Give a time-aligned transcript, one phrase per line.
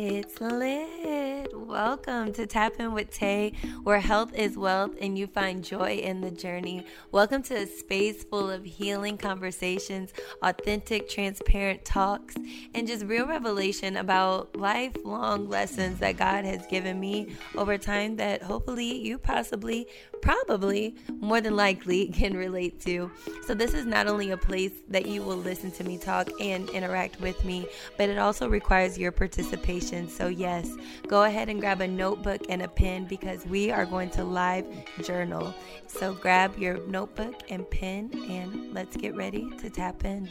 [0.00, 1.52] It's lit.
[1.52, 6.20] Welcome to Tap In with Tay, where health is wealth and you find joy in
[6.20, 6.86] the journey.
[7.10, 12.36] Welcome to a space full of healing conversations, authentic, transparent talks,
[12.76, 18.40] and just real revelation about lifelong lessons that God has given me over time that
[18.40, 19.88] hopefully you possibly,
[20.20, 23.10] probably, more than likely can relate to.
[23.46, 26.68] So, this is not only a place that you will listen to me talk and
[26.70, 30.70] interact with me, but it also requires your participation so, yes,
[31.06, 34.66] go ahead and grab a notebook and a pen because we are going to live
[35.02, 35.54] journal.
[35.86, 40.28] So, grab your notebook and pen and let's get ready to tap in.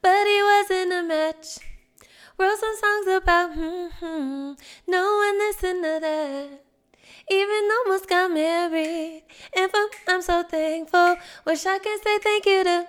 [0.00, 1.58] But he wasn't a match.
[2.38, 4.52] Wrote some songs about mm-hmm,
[4.86, 6.64] no one listened to that.
[7.30, 9.24] Even almost got married.
[9.56, 11.16] And for, I'm so thankful.
[11.46, 12.86] Wish I could say thank you to.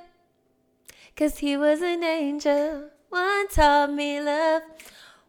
[1.15, 2.89] Cause he was an angel.
[3.09, 4.63] One taught me love.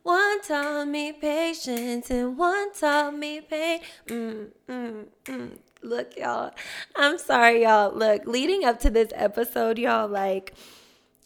[0.02, 2.10] One taught me patience.
[2.10, 3.80] And one taught me pain.
[4.08, 5.58] Mm, mm, mm.
[5.86, 6.50] Look, y'all.
[6.96, 7.94] I'm sorry, y'all.
[7.94, 10.52] Look, leading up to this episode, y'all, like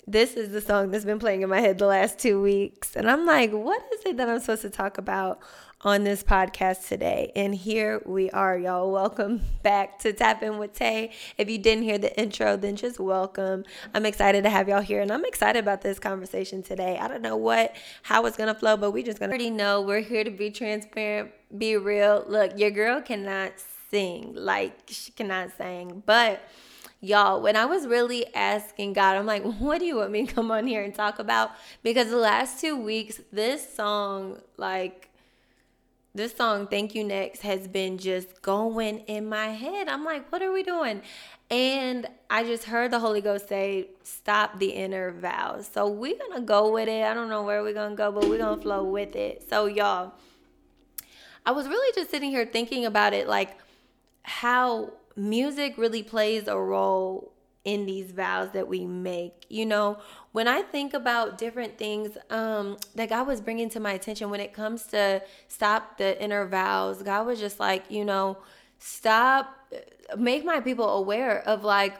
[0.06, 2.94] this is the song that's been playing in my head the last two weeks.
[2.94, 5.40] And I'm like, what is it that I'm supposed to talk about
[5.80, 7.32] on this podcast today?
[7.34, 8.92] And here we are, y'all.
[8.92, 11.12] Welcome back to Tap In with Tay.
[11.38, 13.64] If you didn't hear the intro, then just welcome.
[13.94, 16.98] I'm excited to have y'all here and I'm excited about this conversation today.
[17.00, 19.48] I don't know what, how it's going to flow, but we just going to already
[19.48, 22.26] know we're here to be transparent, be real.
[22.28, 23.52] Look, your girl cannot
[23.90, 26.42] sing, like, she cannot sing, but
[27.00, 30.32] y'all, when I was really asking God, I'm like, what do you want me to
[30.32, 31.50] come on here and talk about?
[31.82, 35.10] Because the last two weeks, this song, like,
[36.14, 39.88] this song, Thank You Next, has been just going in my head.
[39.88, 41.02] I'm like, what are we doing?
[41.50, 45.68] And I just heard the Holy Ghost say, stop the inner vows.
[45.72, 47.04] So we're going to go with it.
[47.04, 49.44] I don't know where we're going to go, but we're going to flow with it.
[49.48, 50.14] So, y'all,
[51.46, 53.56] I was really just sitting here thinking about it like
[54.22, 57.32] how music really plays a role
[57.64, 59.44] in these vows that we make.
[59.48, 59.98] You know,
[60.32, 64.40] when I think about different things um, that God was bringing to my attention when
[64.40, 68.38] it comes to stop the inner vows, God was just like, you know,
[68.78, 69.54] stop,
[70.16, 71.96] make my people aware of like,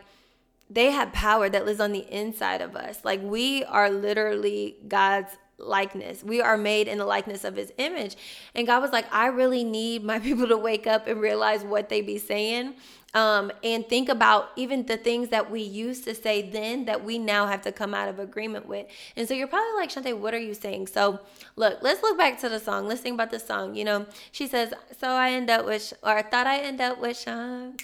[0.70, 3.04] they have power that lives on the inside of us.
[3.04, 6.24] Like, we are literally God's likeness.
[6.24, 8.16] We are made in the likeness of his image.
[8.54, 11.88] And God was like, I really need my people to wake up and realize what
[11.88, 12.74] they be saying
[13.12, 17.18] um, and think about even the things that we used to say then that we
[17.18, 18.86] now have to come out of agreement with.
[19.16, 20.86] And so you're probably like, Shante, what are you saying?
[20.86, 21.18] So
[21.56, 22.86] look, let's look back to the song.
[22.86, 23.74] Let's think about the song.
[23.74, 27.00] You know, she says, So I end up with, or I thought I end up
[27.00, 27.76] with Sean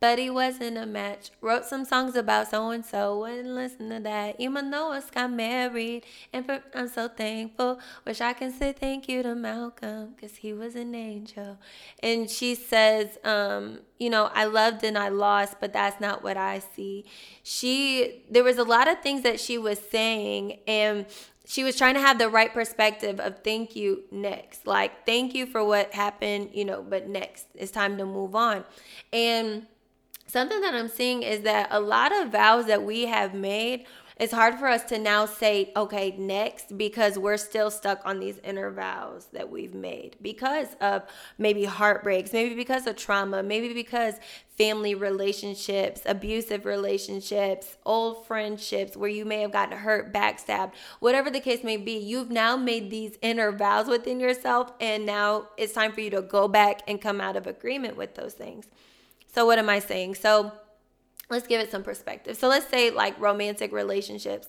[0.00, 1.30] but he wasn't a match.
[1.42, 4.36] Wrote some songs about so and so, wouldn't listen to that.
[4.38, 7.78] Even though us got married, and for, I'm so thankful.
[8.06, 11.58] Wish I can say thank you to Malcolm, cause he was an angel.
[12.02, 16.38] And she says, um, you know, I loved and I lost, but that's not what
[16.38, 17.04] I see.
[17.42, 21.04] She, there was a lot of things that she was saying, and
[21.46, 25.46] she was trying to have the right perspective of thank you next like thank you
[25.46, 28.62] for what happened you know but next it's time to move on
[29.12, 29.66] and
[30.30, 33.86] something that I'm seeing is that a lot of vows that we have made,
[34.16, 38.38] it's hard for us to now say, okay, next, because we're still stuck on these
[38.44, 41.04] inner vows that we've made because of
[41.38, 44.16] maybe heartbreaks, maybe because of trauma, maybe because
[44.58, 51.40] family relationships, abusive relationships, old friendships where you may have gotten hurt, backstabbed, whatever the
[51.40, 51.96] case may be.
[51.96, 56.20] You've now made these inner vows within yourself, and now it's time for you to
[56.20, 58.66] go back and come out of agreement with those things.
[59.32, 60.16] So, what am I saying?
[60.16, 60.52] So,
[61.28, 62.36] let's give it some perspective.
[62.36, 64.48] So, let's say like romantic relationships.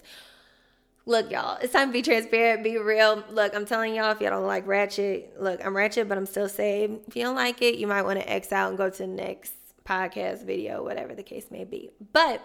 [1.07, 3.23] Look, y'all, it's time to be transparent, be real.
[3.31, 6.47] Look, I'm telling y'all, if y'all don't like ratchet, look, I'm ratchet, but I'm still
[6.47, 6.99] saved.
[7.07, 9.07] If you don't like it, you might want to X out and go to the
[9.07, 11.89] next podcast video, whatever the case may be.
[12.13, 12.41] But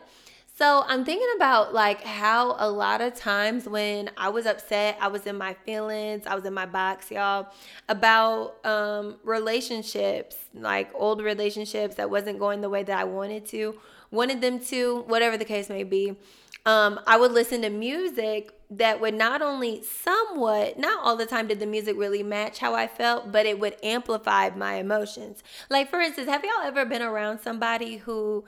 [0.58, 5.08] so I'm thinking about like how a lot of times when I was upset, I
[5.08, 7.48] was in my feelings, I was in my box, y'all,
[7.90, 13.78] about um, relationships, like old relationships that wasn't going the way that I wanted to,
[14.10, 16.16] wanted them to, whatever the case may be.
[16.64, 21.48] Um, I would listen to music that would not only somewhat, not all the time
[21.48, 25.42] did the music really match how I felt, but it would amplify my emotions.
[25.68, 28.44] Like, for instance, have y'all ever been around somebody who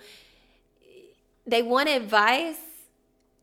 [1.49, 2.61] they want advice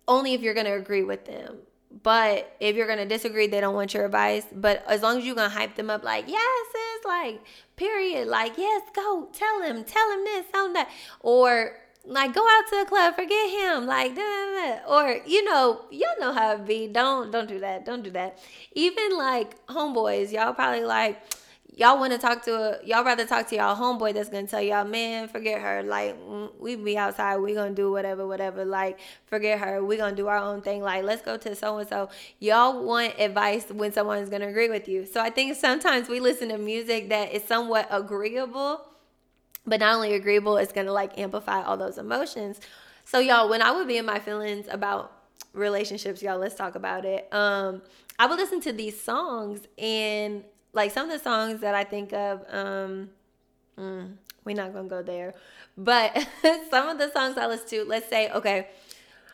[0.07, 1.57] only if you're going to agree with them.
[2.03, 4.45] but if you're gonna disagree, they don't want your advice.
[4.53, 7.41] But as long as you're gonna hype them up, like yes, it's like
[7.77, 10.89] period, like yes, go tell him, tell him this, tell him that,
[11.21, 14.93] or like go out to the club, forget him, like da, da, da.
[14.93, 16.87] or you know, y'all know how it be.
[16.87, 17.85] Don't don't do that.
[17.85, 18.37] Don't do that.
[18.73, 21.21] Even like homeboys, y'all probably like
[21.75, 24.61] y'all want to talk to a y'all rather talk to y'all homeboy that's gonna tell
[24.61, 25.83] y'all man forget her.
[25.83, 26.15] Like
[26.59, 27.37] we be outside.
[27.37, 28.65] We gonna do whatever whatever.
[28.65, 29.83] Like forget her.
[29.83, 30.81] We gonna do our own thing.
[30.81, 34.87] Like let's go to so and so y'all want advice when someone's gonna agree with
[34.87, 35.05] you.
[35.05, 38.81] So i think sometimes we listen to music that is somewhat agreeable
[39.67, 42.59] but not only agreeable it's gonna like amplify all those emotions.
[43.03, 45.11] So y'all when i would be in my feelings about
[45.53, 47.27] relationships y'all let's talk about it.
[47.33, 47.81] Um
[48.17, 50.45] i would listen to these songs and
[50.75, 53.09] like some of the songs that i think of um
[53.77, 54.11] mm,
[54.43, 55.33] we're not gonna go there
[55.77, 56.15] but
[56.69, 58.67] some of the songs i listen to let's say okay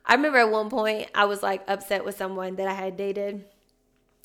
[0.06, 3.46] i remember at one point i was like upset with someone that i had dated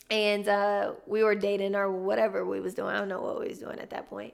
[0.09, 3.49] and uh, we were dating or whatever we was doing i don't know what we
[3.49, 4.33] was doing at that point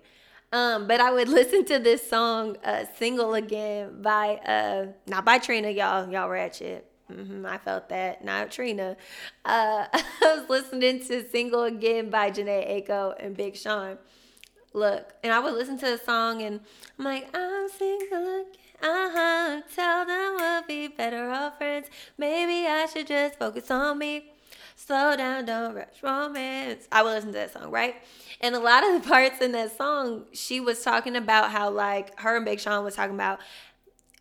[0.52, 5.38] um, but I would listen to this song, uh, "Single Again" by uh, not by
[5.38, 6.11] Trina, y'all.
[6.11, 6.91] Y'all ratchet.
[7.12, 8.25] Mm-hmm, I felt that.
[8.25, 8.97] Not Trina.
[9.44, 13.99] Uh, I was listening to "Single Again" by Jhené Aiko and Big Sean.
[14.73, 16.61] Look, and I would listen to the song, and
[16.99, 18.47] I'm like, I'm single again.
[18.82, 19.62] Uh huh.
[19.75, 21.88] Tell them we'll be better off friends.
[22.19, 24.32] Maybe I should just focus on me.
[24.75, 26.88] Slow down, don't rush romance.
[26.91, 27.97] I would listen to that song, right?
[28.41, 32.19] And a lot of the parts in that song, she was talking about how like
[32.19, 33.38] her and Big Sean was talking about,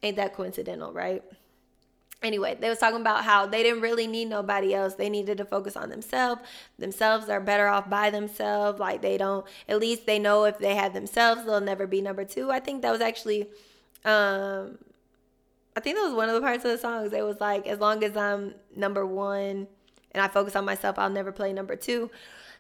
[0.03, 1.23] ain't that coincidental, right?
[2.23, 4.93] Anyway, they was talking about how they didn't really need nobody else.
[4.93, 6.41] They needed to focus on themselves.
[6.77, 8.79] Themselves are better off by themselves.
[8.79, 12.23] Like they don't at least they know if they have themselves, they'll never be number
[12.23, 12.51] two.
[12.51, 13.49] I think that was actually
[14.05, 14.77] um
[15.75, 17.13] I think that was one of the parts of the songs.
[17.13, 19.67] It was like, as long as I'm number one
[20.11, 22.11] and I focus on myself, I'll never play number two.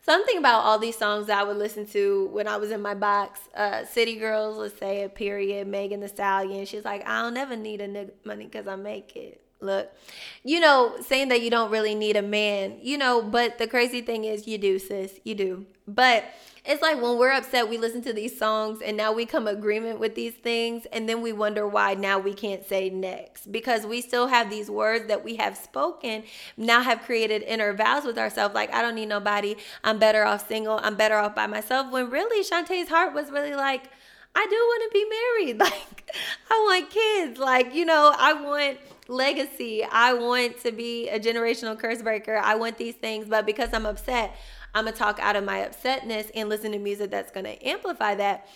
[0.03, 2.95] Something about all these songs that I would listen to when I was in my
[2.95, 3.41] box.
[3.53, 5.67] Uh, City Girls, let's say a period.
[5.67, 6.65] Megan Thee Stallion.
[6.65, 9.41] She's like, I'll never need a nigga money because I make it.
[9.61, 9.91] Look,
[10.43, 14.01] you know, saying that you don't really need a man, you know, but the crazy
[14.01, 15.19] thing is you do, sis.
[15.23, 15.65] You do.
[15.87, 16.25] But
[16.63, 19.99] it's like when we're upset, we listen to these songs and now we come agreement
[19.99, 23.99] with these things, and then we wonder why now we can't say next because we
[23.99, 26.23] still have these words that we have spoken,
[26.57, 30.47] now have created inner vows with ourselves, like I don't need nobody, I'm better off
[30.47, 31.91] single, I'm better off by myself.
[31.91, 33.89] When really Shantae's heart was really like,
[34.33, 36.15] I do want to be married, like
[36.49, 41.77] I want kids, like you know, I want legacy, I want to be a generational
[41.77, 44.35] curse breaker, I want these things, but because I'm upset.
[44.73, 48.47] I'm gonna talk out of my upsetness and listen to music that's gonna amplify that.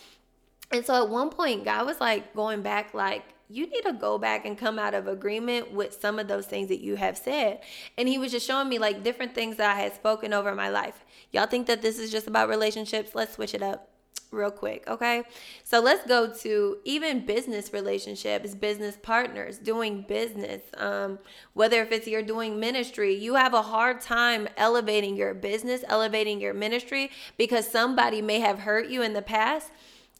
[0.72, 4.18] And so at one point, God was like going back, like, you need to go
[4.18, 7.62] back and come out of agreement with some of those things that you have said.
[7.98, 10.69] And he was just showing me like different things that I had spoken over my
[10.69, 11.06] life.
[11.31, 13.13] Y'all think that this is just about relationships?
[13.13, 13.94] Let's switch it up
[14.31, 15.24] real quick, okay?
[15.63, 20.62] So let's go to even business relationships, business partners, doing business.
[20.77, 21.19] Um,
[21.54, 26.39] whether if it's you're doing ministry, you have a hard time elevating your business, elevating
[26.42, 29.72] your ministry because somebody may have hurt you in the past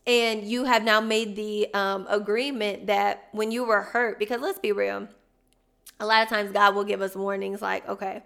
[0.08, 4.60] and you have now made the um, agreement that when you were hurt, because let's
[4.60, 5.08] be real,
[6.00, 8.22] a lot of times God will give us warnings like, okay,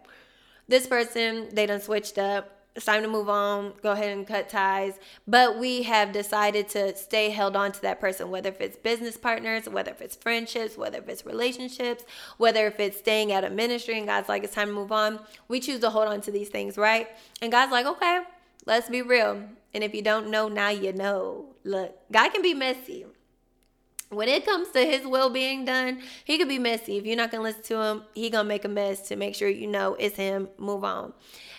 [0.68, 4.48] this person, they done switched up it's time to move on, go ahead and cut
[4.48, 4.94] ties.
[5.28, 9.18] But we have decided to stay held on to that person, whether if it's business
[9.18, 12.06] partners, whether if it's friendships, whether if it's relationships,
[12.38, 15.19] whether if it's staying at a ministry and God's like, it's time to move on.
[15.50, 17.09] We choose to hold on to these things, right?
[17.42, 18.21] And God's like, okay,
[18.66, 19.44] let's be real.
[19.74, 21.48] And if you don't know, now you know.
[21.66, 23.06] Look, God can be messy
[24.09, 26.97] when it comes to his will being done, he could be messy.
[26.97, 29.47] If you're not gonna listen to him, he gonna make a mess to make sure
[29.47, 30.49] you know it's him.
[30.57, 31.13] Move on.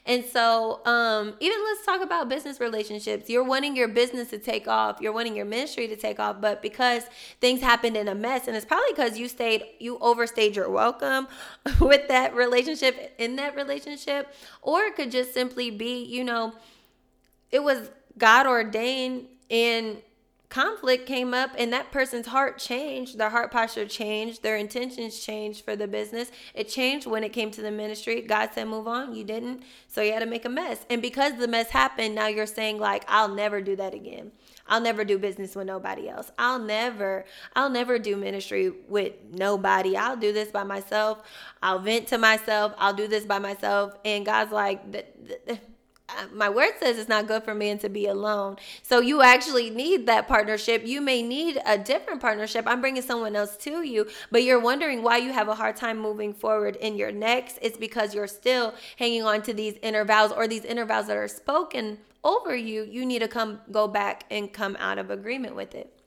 [0.07, 3.29] And so, um, even let's talk about business relationships.
[3.29, 6.63] You're wanting your business to take off, you're wanting your ministry to take off, but
[6.63, 7.05] because
[7.41, 11.29] things happened in a mess, and it's probably because you stayed, you overstayed your welcome
[11.81, 16.55] with that relationship, in that relationship, or it could just simply be, you know,
[17.53, 19.99] it was God ordained and
[20.51, 25.65] conflict came up and that person's heart changed their heart posture changed their intentions changed
[25.65, 26.31] for the business.
[26.55, 28.21] It changed when it came to the ministry.
[28.21, 29.15] God said move on.
[29.15, 29.63] You didn't.
[29.87, 30.85] So you had to make a mess.
[30.91, 34.33] And because the mess happened now you're saying like i'll never do that again.
[34.67, 36.33] I'll never do business with nobody else.
[36.37, 39.97] I'll never i'll never do ministry with nobody.
[39.97, 41.23] I'll do this by myself.
[41.63, 42.75] I'll vent to myself.
[42.77, 43.95] I'll do this by myself.
[44.05, 44.81] And god's like
[46.33, 48.57] my word says it's not good for man to be alone.
[48.83, 50.87] So you actually need that partnership.
[50.87, 52.67] You may need a different partnership.
[52.67, 55.99] I'm bringing someone else to you, but you're wondering why you have a hard time
[55.99, 57.59] moving forward in your next.
[57.63, 61.17] It's because you're still hanging on to these inner vows or these inner vows that
[61.17, 62.83] are spoken over you.
[62.85, 66.00] You need to come go back and come out of agreement with it.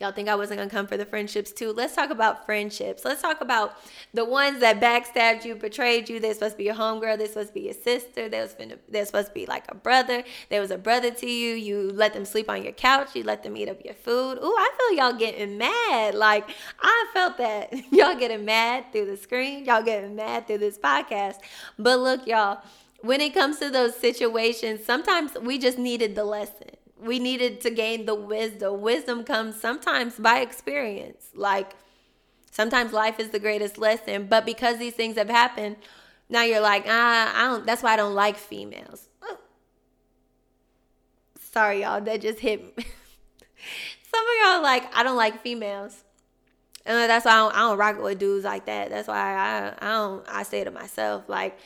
[0.00, 1.74] Y'all think I wasn't gonna come for the friendships too?
[1.74, 3.04] Let's talk about friendships.
[3.04, 3.76] Let's talk about
[4.14, 6.18] the ones that backstabbed you, betrayed you.
[6.18, 7.18] They're supposed to be your homegirl.
[7.18, 8.30] They're supposed to be your sister.
[8.30, 10.24] They're supposed to be like a brother.
[10.48, 11.54] There was a brother to you.
[11.54, 13.14] You let them sleep on your couch.
[13.14, 14.38] You let them eat up your food.
[14.42, 16.14] Ooh, I feel y'all getting mad.
[16.14, 16.48] Like
[16.80, 19.66] I felt that y'all getting mad through the screen.
[19.66, 21.36] Y'all getting mad through this podcast.
[21.78, 22.62] But look, y'all.
[23.02, 26.68] When it comes to those situations, sometimes we just needed the lesson
[27.02, 28.80] we needed to gain the wisdom.
[28.80, 31.28] Wisdom comes sometimes by experience.
[31.34, 31.72] Like
[32.50, 35.76] sometimes life is the greatest lesson, but because these things have happened,
[36.28, 37.66] now you're like, ah, I don't.
[37.66, 39.08] That's why I don't like females.
[41.52, 42.00] Sorry, y'all.
[42.00, 42.72] That just hit me.
[44.12, 46.04] Some of y'all like, I don't like females.
[46.86, 48.90] And that's why I don't, I don't rock with dudes like that.
[48.90, 50.24] That's why I, I don't.
[50.28, 51.58] I say to myself, like,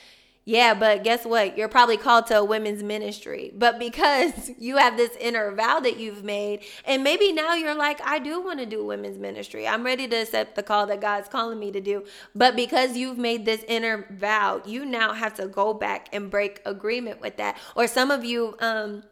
[0.46, 1.56] yeah, but guess what?
[1.56, 3.50] You're probably called to a women's ministry.
[3.56, 8.00] But because you have this inner vow that you've made, and maybe now you're like,
[8.04, 9.66] I do want to do women's ministry.
[9.66, 12.04] I'm ready to accept the call that God's calling me to do.
[12.34, 16.60] But because you've made this inner vow, you now have to go back and break
[16.66, 17.56] agreement with that.
[17.74, 19.04] Or some of you, um,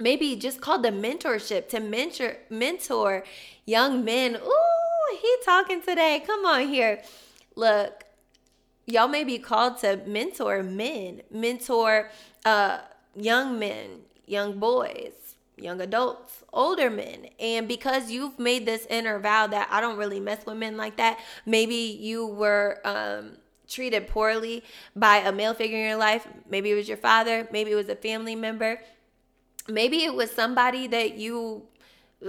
[0.00, 3.22] maybe just called the mentorship to mentor mentor
[3.66, 4.34] young men.
[4.34, 6.22] Ooh, he talking today.
[6.26, 7.02] Come on here.
[7.54, 8.04] Look,
[8.86, 12.10] y'all may be called to mentor men, mentor
[12.44, 12.78] uh,
[13.14, 17.26] young men, young boys, young adults, older men.
[17.38, 20.96] And because you've made this inner vow that I don't really mess with men like
[20.96, 23.36] that, maybe you were um,
[23.68, 26.26] treated poorly by a male figure in your life.
[26.50, 28.80] Maybe it was your father, maybe it was a family member.
[29.68, 31.62] Maybe it was somebody that you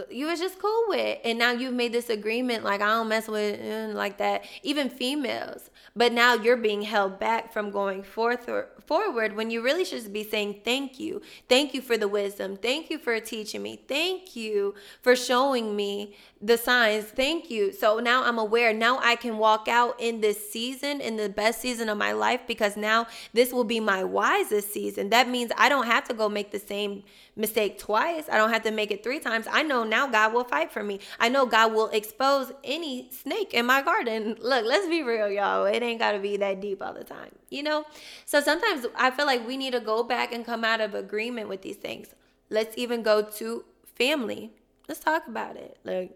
[0.09, 3.27] you was just cool with and now you've made this agreement like i don't mess
[3.27, 5.69] with mm, like that even females.
[5.95, 10.11] But now you're being held back from going forth or forward when you really should
[10.11, 14.35] be saying thank you thank you for the wisdom thank you for teaching me thank
[14.35, 19.37] you for showing me the signs thank you so now i'm aware now i can
[19.37, 23.51] walk out in this season in the best season of my life because now this
[23.51, 27.03] will be my wisest season that means i don't have to go make the same
[27.35, 28.25] mistake twice.
[28.31, 29.47] I don't have to make it three times.
[29.49, 30.99] I know now God will fight for me.
[31.19, 34.35] I know God will expose any snake in my garden.
[34.39, 35.65] Look, let's be real, y'all.
[35.65, 37.85] It ain't got to be that deep all the time, you know?
[38.25, 41.49] So sometimes I feel like we need to go back and come out of agreement
[41.49, 42.07] with these things.
[42.49, 43.63] Let's even go to
[43.95, 44.51] family.
[44.87, 45.77] Let's talk about it.
[45.83, 46.11] Like,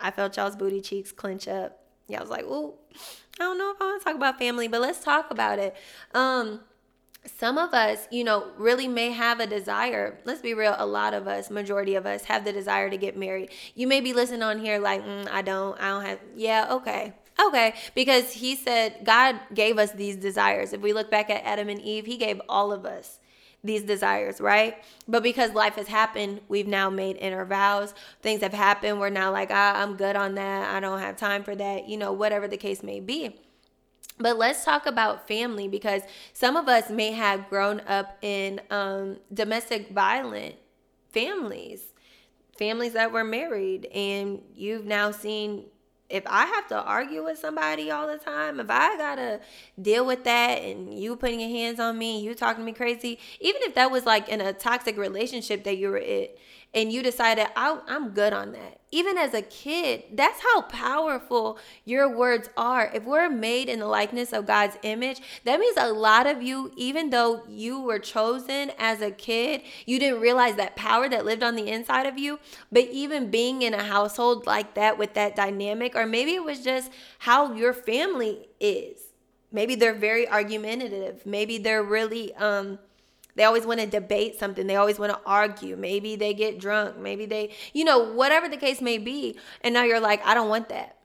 [0.00, 1.80] I felt y'all's booty cheeks clench up.
[2.06, 2.74] Yeah, I was like, "Ooh,
[3.38, 5.76] I don't know if I want to talk about family, but let's talk about it."
[6.14, 6.60] Um,
[7.36, 10.18] some of us, you know, really may have a desire.
[10.24, 13.16] Let's be real, a lot of us, majority of us, have the desire to get
[13.16, 13.50] married.
[13.74, 17.12] You may be listening on here like, mm, I don't, I don't have, yeah, okay.
[17.40, 20.72] Okay, because he said God gave us these desires.
[20.72, 23.20] If we look back at Adam and Eve, he gave all of us
[23.62, 24.76] these desires, right?
[25.06, 27.94] But because life has happened, we've now made inner vows.
[28.22, 29.00] Things have happened.
[29.00, 30.74] We're now like, ah, I'm good on that.
[30.74, 33.36] I don't have time for that, you know, whatever the case may be.
[34.18, 36.02] But let's talk about family because
[36.32, 40.56] some of us may have grown up in um, domestic violent
[41.10, 41.82] families,
[42.58, 45.66] families that were married, and you've now seen.
[46.10, 49.40] If I have to argue with somebody all the time, if I gotta
[49.80, 53.18] deal with that and you putting your hands on me, you talking to me crazy,
[53.40, 56.28] even if that was like in a toxic relationship that you were in,
[56.74, 58.80] and you decided I'm good on that.
[58.90, 62.90] Even as a kid, that's how powerful your words are.
[62.94, 66.72] If we're made in the likeness of God's image, that means a lot of you,
[66.76, 71.42] even though you were chosen as a kid, you didn't realize that power that lived
[71.42, 72.38] on the inside of you.
[72.72, 76.62] But even being in a household like that with that dynamic, or maybe it was
[76.62, 79.00] just how your family is.
[79.50, 81.24] Maybe they're very argumentative.
[81.24, 82.78] Maybe they're really um
[83.38, 84.66] they always want to debate something.
[84.66, 85.76] They always want to argue.
[85.76, 86.98] Maybe they get drunk.
[86.98, 89.38] Maybe they, you know, whatever the case may be.
[89.60, 90.96] And now you're like, I don't want that.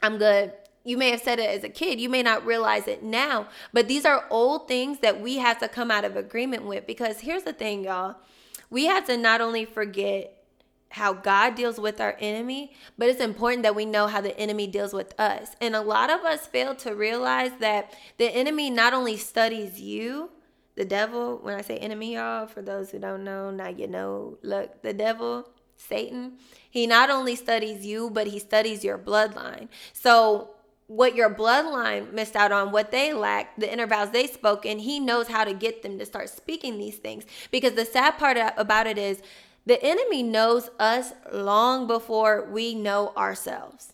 [0.00, 0.52] I'm good.
[0.84, 1.98] You may have said it as a kid.
[1.98, 3.48] You may not realize it now.
[3.72, 6.86] But these are old things that we have to come out of agreement with.
[6.86, 8.14] Because here's the thing, y'all.
[8.70, 10.44] We have to not only forget
[10.90, 14.68] how God deals with our enemy, but it's important that we know how the enemy
[14.68, 15.56] deals with us.
[15.60, 20.30] And a lot of us fail to realize that the enemy not only studies you,
[20.80, 24.38] the devil, when I say enemy, y'all, for those who don't know, now you know.
[24.42, 25.46] Look, the devil,
[25.76, 26.38] Satan,
[26.70, 29.68] he not only studies you, but he studies your bloodline.
[29.92, 30.52] So
[30.86, 35.00] what your bloodline missed out on, what they lacked, the inner vows they spoken, he
[35.00, 37.26] knows how to get them to start speaking these things.
[37.50, 39.20] Because the sad part about it is
[39.66, 43.92] the enemy knows us long before we know ourselves.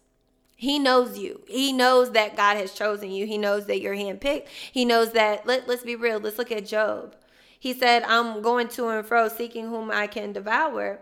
[0.56, 1.42] He knows you.
[1.46, 3.26] He knows that God has chosen you.
[3.26, 4.46] He knows that you're handpicked.
[4.72, 7.14] He knows that, let, let's be real, let's look at Job.
[7.58, 11.00] He said, I'm going to and fro seeking whom I can devour.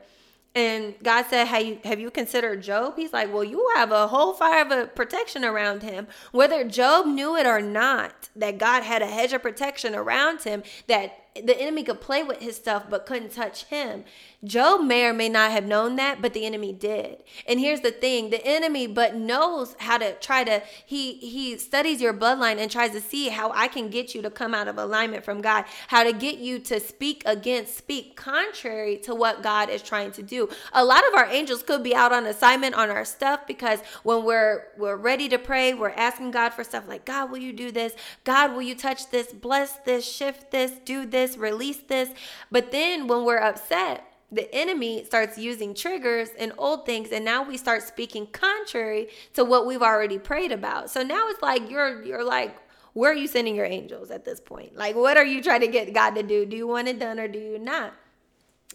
[0.56, 2.94] And God said, have you, have you considered Job?
[2.96, 6.06] He's like, Well, you have a whole fire of a protection around him.
[6.30, 10.62] Whether Job knew it or not, that God had a hedge of protection around him,
[10.86, 14.04] that the enemy could play with his stuff but couldn't touch him.
[14.44, 17.22] Job may or may not have known that, but the enemy did.
[17.46, 22.00] And here's the thing, the enemy but knows how to try to he he studies
[22.00, 24.76] your bloodline and tries to see how I can get you to come out of
[24.76, 29.70] alignment from God, how to get you to speak against, speak contrary to what God
[29.70, 30.48] is trying to do.
[30.72, 34.24] A lot of our angels could be out on assignment on our stuff because when
[34.24, 37.70] we're we're ready to pray, we're asking God for stuff like, God, will you do
[37.70, 37.94] this?
[38.24, 39.32] God, will you touch this?
[39.32, 42.10] Bless this, shift this, do this release this.
[42.50, 47.42] But then when we're upset, the enemy starts using triggers and old things and now
[47.42, 50.90] we start speaking contrary to what we've already prayed about.
[50.90, 52.56] So now it's like you're you're like
[52.94, 54.76] where are you sending your angels at this point?
[54.76, 56.44] Like what are you trying to get God to do?
[56.44, 57.94] Do you want it done or do you not?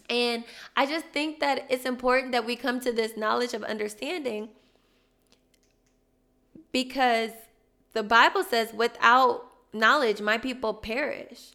[0.09, 0.43] And
[0.75, 4.49] I just think that it's important that we come to this knowledge of understanding
[6.71, 7.31] because
[7.93, 11.51] the Bible says without knowledge my people perish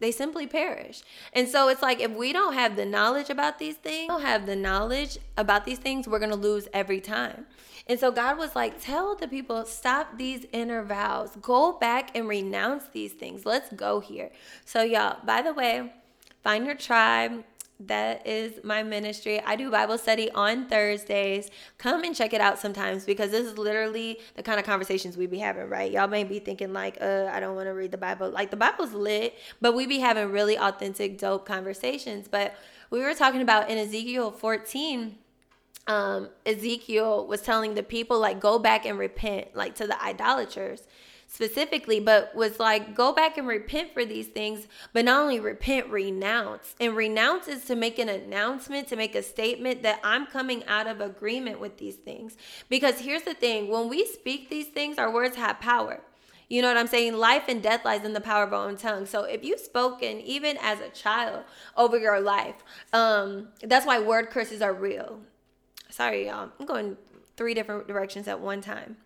[0.00, 1.02] they simply perish.
[1.32, 4.46] And so it's like if we don't have the knowledge about these things, don't have
[4.46, 7.46] the knowledge about these things, we're going to lose every time.
[7.86, 11.36] And so God was like, tell the people, stop these inner vows.
[11.40, 13.44] Go back and renounce these things.
[13.44, 14.30] Let's go here.
[14.64, 15.92] So, y'all, by the way,
[16.42, 17.44] find your tribe
[17.86, 19.40] that is my ministry.
[19.40, 21.50] I do Bible study on Thursdays.
[21.78, 25.26] Come and check it out sometimes because this is literally the kind of conversations we
[25.26, 25.90] be having, right?
[25.90, 28.30] Y'all may be thinking like, uh, I don't want to read the Bible.
[28.30, 32.28] Like the Bible's lit, but we be having really authentic, dope conversations.
[32.28, 32.54] But
[32.90, 35.16] we were talking about in Ezekiel 14
[35.86, 40.82] um, Ezekiel was telling the people like go back and repent like to the idolaters
[41.32, 45.86] specifically, but was like, go back and repent for these things, but not only repent,
[45.88, 46.74] renounce.
[46.80, 50.88] And renounce is to make an announcement, to make a statement that I'm coming out
[50.88, 52.36] of agreement with these things.
[52.68, 56.00] Because here's the thing when we speak these things, our words have power.
[56.48, 57.14] You know what I'm saying?
[57.14, 59.06] Life and death lies in the power of our own tongue.
[59.06, 61.44] So if you've spoken, even as a child,
[61.76, 62.56] over your life,
[62.92, 65.20] um, that's why word curses are real.
[65.90, 66.50] Sorry, y'all.
[66.58, 66.96] I'm going
[67.36, 68.96] three different directions at one time.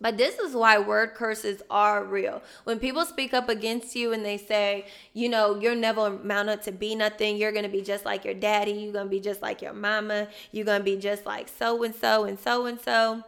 [0.00, 2.42] But this is why word curses are real.
[2.64, 6.62] When people speak up against you and they say, you know, you're never amount up
[6.62, 9.20] to be nothing, you're going to be just like your daddy, you're going to be
[9.20, 12.64] just like your mama, you're going to be just like so and so and so
[12.64, 13.22] and so.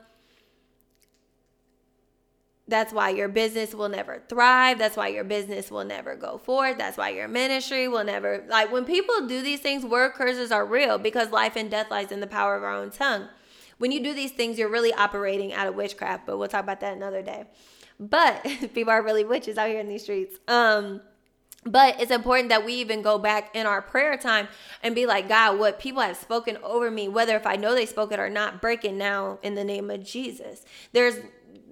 [2.69, 4.79] That's why your business will never thrive.
[4.79, 6.79] That's why your business will never go forward.
[6.79, 8.45] That's why your ministry will never.
[8.49, 12.13] Like when people do these things, word curses are real because life and death lies
[12.13, 13.29] in the power of our own tongue
[13.83, 16.79] when you do these things, you're really operating out of witchcraft, but we'll talk about
[16.79, 17.47] that another day.
[17.99, 18.41] But
[18.75, 20.39] people are really witches out here in these streets.
[20.47, 21.01] Um,
[21.67, 24.47] but it's important that we even go back in our prayer time
[24.85, 27.87] and be like, God, what people have spoken over me, whether if I know they
[27.87, 30.65] spoke it or not, break it now in the name of Jesus.
[30.93, 31.17] There's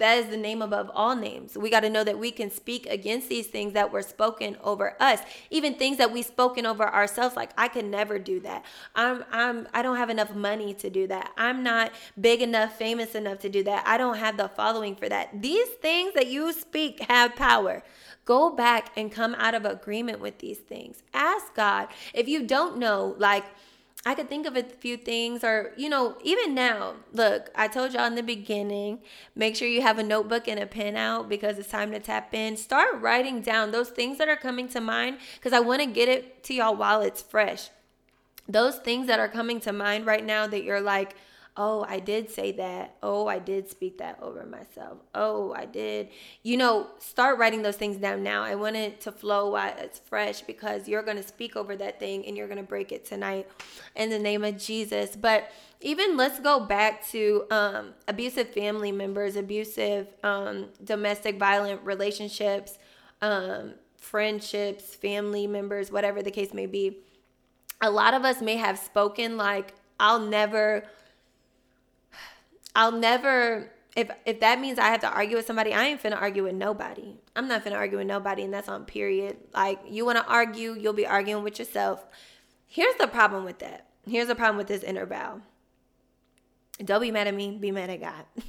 [0.00, 1.56] that is the name above all names.
[1.56, 4.96] We got to know that we can speak against these things that were spoken over
[4.98, 7.36] us, even things that we spoken over ourselves.
[7.36, 8.64] Like I could never do that.
[8.94, 11.30] I'm I'm I don't have enough money to do that.
[11.36, 13.86] I'm not big enough, famous enough to do that.
[13.86, 15.42] I don't have the following for that.
[15.42, 17.82] These things that you speak have power.
[18.24, 21.02] Go back and come out of agreement with these things.
[21.12, 23.44] Ask God if you don't know, like
[24.06, 27.92] I could think of a few things, or, you know, even now, look, I told
[27.92, 29.00] y'all in the beginning,
[29.34, 32.32] make sure you have a notebook and a pen out because it's time to tap
[32.32, 32.56] in.
[32.56, 36.08] Start writing down those things that are coming to mind because I want to get
[36.08, 37.68] it to y'all while it's fresh.
[38.48, 41.14] Those things that are coming to mind right now that you're like,
[41.56, 42.96] oh, I did say that.
[43.02, 44.98] Oh, I did speak that over myself.
[45.14, 46.08] Oh, I did.
[46.42, 48.42] You know, start writing those things down now.
[48.42, 52.00] I want it to flow while it's fresh because you're going to speak over that
[52.00, 53.48] thing and you're going to break it tonight
[53.96, 55.16] in the name of Jesus.
[55.16, 62.78] But even let's go back to um, abusive family members, abusive um, domestic violent relationships,
[63.22, 66.98] um, friendships, family members, whatever the case may be.
[67.82, 70.84] A lot of us may have spoken like, I'll never
[72.74, 76.20] I'll never if if that means I have to argue with somebody, I ain't finna
[76.20, 77.16] argue with nobody.
[77.34, 79.36] I'm not finna argue with nobody, and that's on period.
[79.52, 82.04] Like you wanna argue, you'll be arguing with yourself.
[82.66, 83.86] Here's the problem with that.
[84.06, 85.40] Here's the problem with this inner vow.
[86.84, 88.24] Don't be mad at me, be mad at God.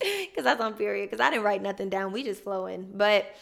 [0.00, 1.08] Because that's on period.
[1.08, 2.12] Because I didn't write nothing down.
[2.12, 2.90] We just flowing.
[2.92, 3.32] But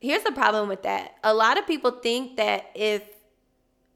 [0.00, 1.14] here's the problem with that.
[1.24, 3.02] A lot of people think that if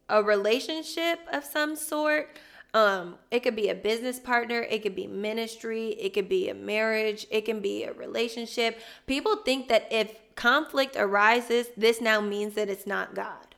[0.08, 2.38] a relationship of some sort,
[2.72, 6.54] um, it could be a business partner, it could be ministry, it could be a
[6.54, 8.80] marriage, it can be a relationship.
[9.06, 13.54] People think that if conflict arises, this now means that it's not God.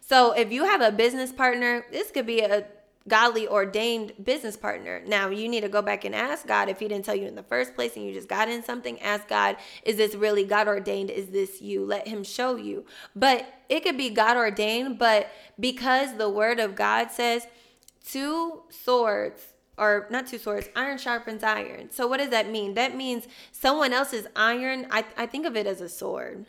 [0.00, 2.66] So if you have a business partner, this could be a
[3.06, 5.02] godly ordained business partner.
[5.06, 7.34] Now, you need to go back and ask God if He didn't tell you in
[7.34, 9.00] the first place and you just got in something.
[9.00, 11.10] Ask God, is this really God ordained?
[11.10, 11.84] Is this you?
[11.84, 12.86] Let Him show you.
[13.14, 15.28] But it could be God ordained, but
[15.60, 17.46] because the Word of God says
[18.06, 21.90] two swords or not two swords, iron sharpens iron.
[21.90, 22.74] So what does that mean?
[22.74, 26.46] That means someone else's iron, I, I think of it as a sword.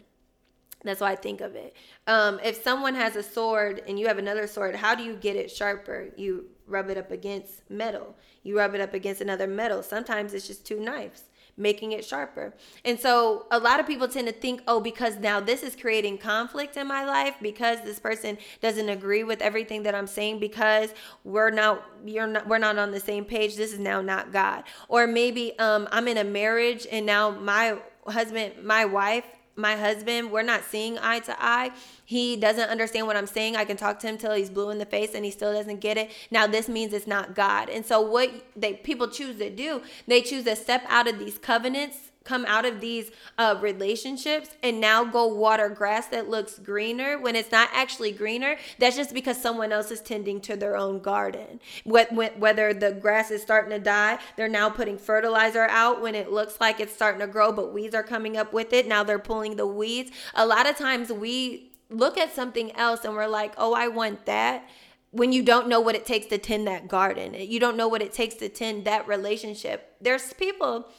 [0.85, 1.75] That's why I think of it.
[2.07, 5.35] Um, if someone has a sword and you have another sword, how do you get
[5.35, 6.09] it sharper?
[6.15, 8.15] You rub it up against metal.
[8.43, 9.83] You rub it up against another metal.
[9.83, 11.23] Sometimes it's just two knives
[11.57, 12.53] making it sharper.
[12.83, 16.17] And so a lot of people tend to think, oh, because now this is creating
[16.17, 20.93] conflict in my life, because this person doesn't agree with everything that I'm saying, because
[21.23, 24.63] we're not you're not we're not on the same page, this is now not God.
[24.89, 30.31] Or maybe um I'm in a marriage and now my husband, my wife my husband,
[30.31, 31.71] we're not seeing eye to eye.
[32.03, 33.55] He doesn't understand what I'm saying.
[33.55, 35.79] I can talk to him till he's blue in the face and he still doesn't
[35.79, 36.11] get it.
[36.31, 37.69] Now this means it's not God.
[37.69, 41.37] And so what they people choose to do, they choose to step out of these
[41.37, 47.17] covenants come out of these uh, relationships and now go water grass that looks greener
[47.17, 50.99] when it's not actually greener that's just because someone else is tending to their own
[50.99, 51.59] garden.
[51.85, 56.59] Whether the grass is starting to die they're now putting fertilizer out when it looks
[56.59, 58.87] like it's starting to grow but weeds are coming up with it.
[58.87, 60.11] Now they're pulling the weeds.
[60.33, 64.25] A lot of times we look at something else and we're like oh i want
[64.25, 64.67] that
[65.15, 67.33] when you don't know what it takes to tend that garden.
[67.35, 69.95] You don't know what it takes to tend that relationship.
[70.01, 70.89] There's people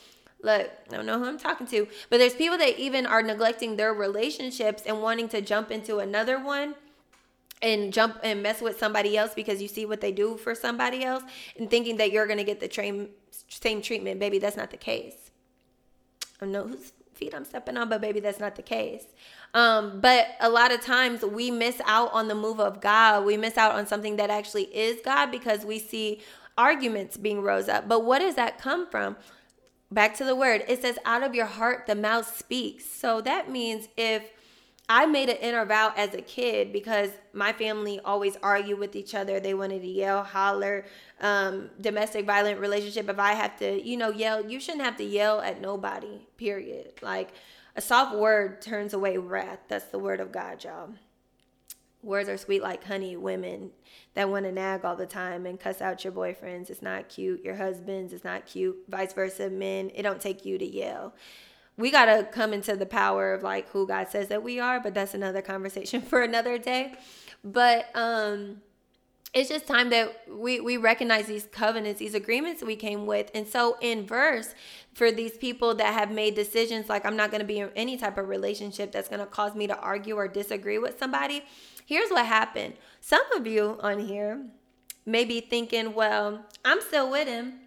[0.42, 3.76] look, I don't know who I'm talking to, but there's people that even are neglecting
[3.76, 6.74] their relationships and wanting to jump into another one
[7.62, 11.02] and jump and mess with somebody else because you see what they do for somebody
[11.02, 11.22] else
[11.58, 13.08] and thinking that you're going to get the same
[13.48, 14.20] same treatment.
[14.20, 15.30] Baby, that's not the case.
[16.40, 19.06] I don't know whose feet I'm stepping on, but baby, that's not the case.
[19.54, 23.24] Um, but a lot of times we miss out on the move of God.
[23.24, 26.20] We miss out on something that actually is God because we see
[26.58, 27.88] arguments being rose up.
[27.88, 29.16] But what does that come from?
[29.90, 32.84] Back to the word, it says, out of your heart, the mouth speaks.
[32.86, 34.30] So that means if
[34.88, 39.14] I made an inner vow as a kid because my family always argued with each
[39.16, 39.40] other.
[39.40, 40.84] They wanted to yell, holler,
[41.20, 43.08] um, domestic violent relationship.
[43.08, 46.92] If I have to, you know, yell, you shouldn't have to yell at nobody, period.
[47.02, 47.32] Like
[47.74, 49.58] a soft word turns away wrath.
[49.66, 50.90] That's the word of God, y'all.
[52.02, 53.16] Words are sweet like honey.
[53.16, 53.70] Women
[54.14, 56.70] that want to nag all the time and cuss out your boyfriends.
[56.70, 57.42] It's not cute.
[57.42, 58.76] Your husbands, it's not cute.
[58.88, 61.14] Vice versa, men, it don't take you to yell.
[61.76, 64.80] We got to come into the power of like who God says that we are,
[64.80, 66.94] but that's another conversation for another day.
[67.44, 68.62] But um
[69.36, 73.46] it's just time that we we recognize these covenants these agreements we came with and
[73.46, 74.54] so in verse
[74.94, 77.98] for these people that have made decisions like i'm not going to be in any
[77.98, 81.42] type of relationship that's going to cause me to argue or disagree with somebody
[81.86, 82.74] Here's what happened.
[83.00, 84.44] Some of you on here
[85.06, 87.60] may be thinking, well, I'm still with him.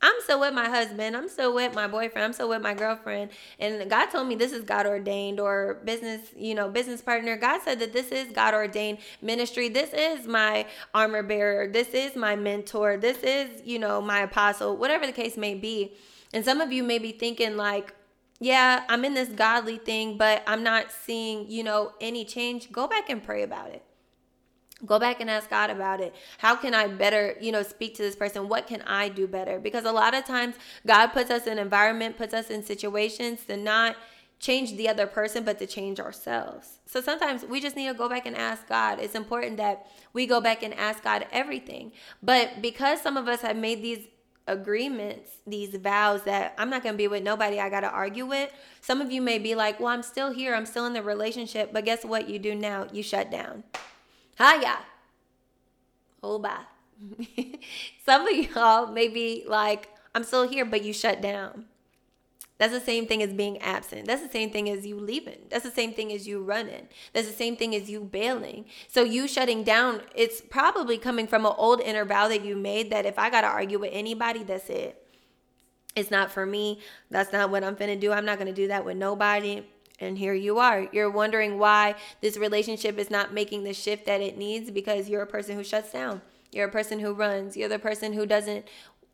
[0.00, 1.16] I'm still with my husband.
[1.16, 2.24] I'm still with my boyfriend.
[2.24, 3.30] I'm still with my girlfriend.
[3.58, 7.36] And God told me this is God ordained or business, you know, business partner.
[7.36, 9.68] God said that this is God ordained ministry.
[9.68, 11.66] This is my armor bearer.
[11.66, 12.96] This is my mentor.
[12.96, 15.94] This is, you know, my apostle, whatever the case may be.
[16.32, 17.94] And some of you may be thinking, like,
[18.40, 22.86] yeah, I'm in this godly thing, but I'm not seeing, you know, any change, go
[22.86, 23.82] back and pray about it.
[24.84, 26.14] Go back and ask God about it.
[26.38, 28.48] How can I better, you know, speak to this person?
[28.48, 29.58] What can I do better?
[29.58, 33.56] Because a lot of times God puts us in environment, puts us in situations to
[33.56, 33.96] not
[34.40, 36.80] change the other person, but to change ourselves.
[36.86, 38.98] So sometimes we just need to go back and ask God.
[39.00, 41.92] It's important that we go back and ask God everything.
[42.22, 44.06] But because some of us have made these
[44.46, 48.26] agreements, these vows that I'm not going to be with nobody I got to argue
[48.26, 48.50] with.
[48.80, 50.54] Some of you may be like, well, I'm still here.
[50.54, 51.72] I'm still in the relationship.
[51.72, 52.86] But guess what you do now?
[52.92, 53.64] You shut down.
[54.38, 54.78] Hiya.
[56.22, 56.58] Oh, Hold by.
[58.06, 61.66] Some of y'all may be like, I'm still here, but you shut down.
[62.58, 64.06] That's the same thing as being absent.
[64.06, 65.46] That's the same thing as you leaving.
[65.50, 66.88] That's the same thing as you running.
[67.12, 68.66] That's the same thing as you bailing.
[68.88, 72.90] So you shutting down, it's probably coming from an old inner vow that you made
[72.90, 75.04] that if I got to argue with anybody, that's it.
[75.96, 76.80] It's not for me.
[77.10, 78.12] That's not what I'm finna do.
[78.12, 79.62] I'm not gonna do that with nobody.
[80.00, 80.88] And here you are.
[80.92, 85.22] You're wondering why this relationship is not making the shift that it needs because you're
[85.22, 86.20] a person who shuts down.
[86.50, 87.56] You're a person who runs.
[87.56, 88.66] You're the person who doesn't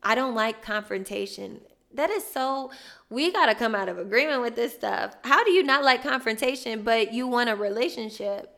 [0.03, 1.61] I don't like confrontation.
[1.93, 2.71] That is so,
[3.09, 5.15] we got to come out of agreement with this stuff.
[5.23, 8.57] How do you not like confrontation, but you want a relationship?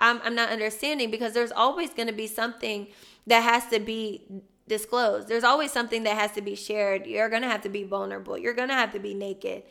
[0.00, 2.88] I'm, I'm not understanding because there's always going to be something
[3.26, 4.26] that has to be
[4.68, 5.28] disclosed.
[5.28, 7.06] There's always something that has to be shared.
[7.06, 8.38] You're going to have to be vulnerable.
[8.38, 9.64] You're going to have to be naked.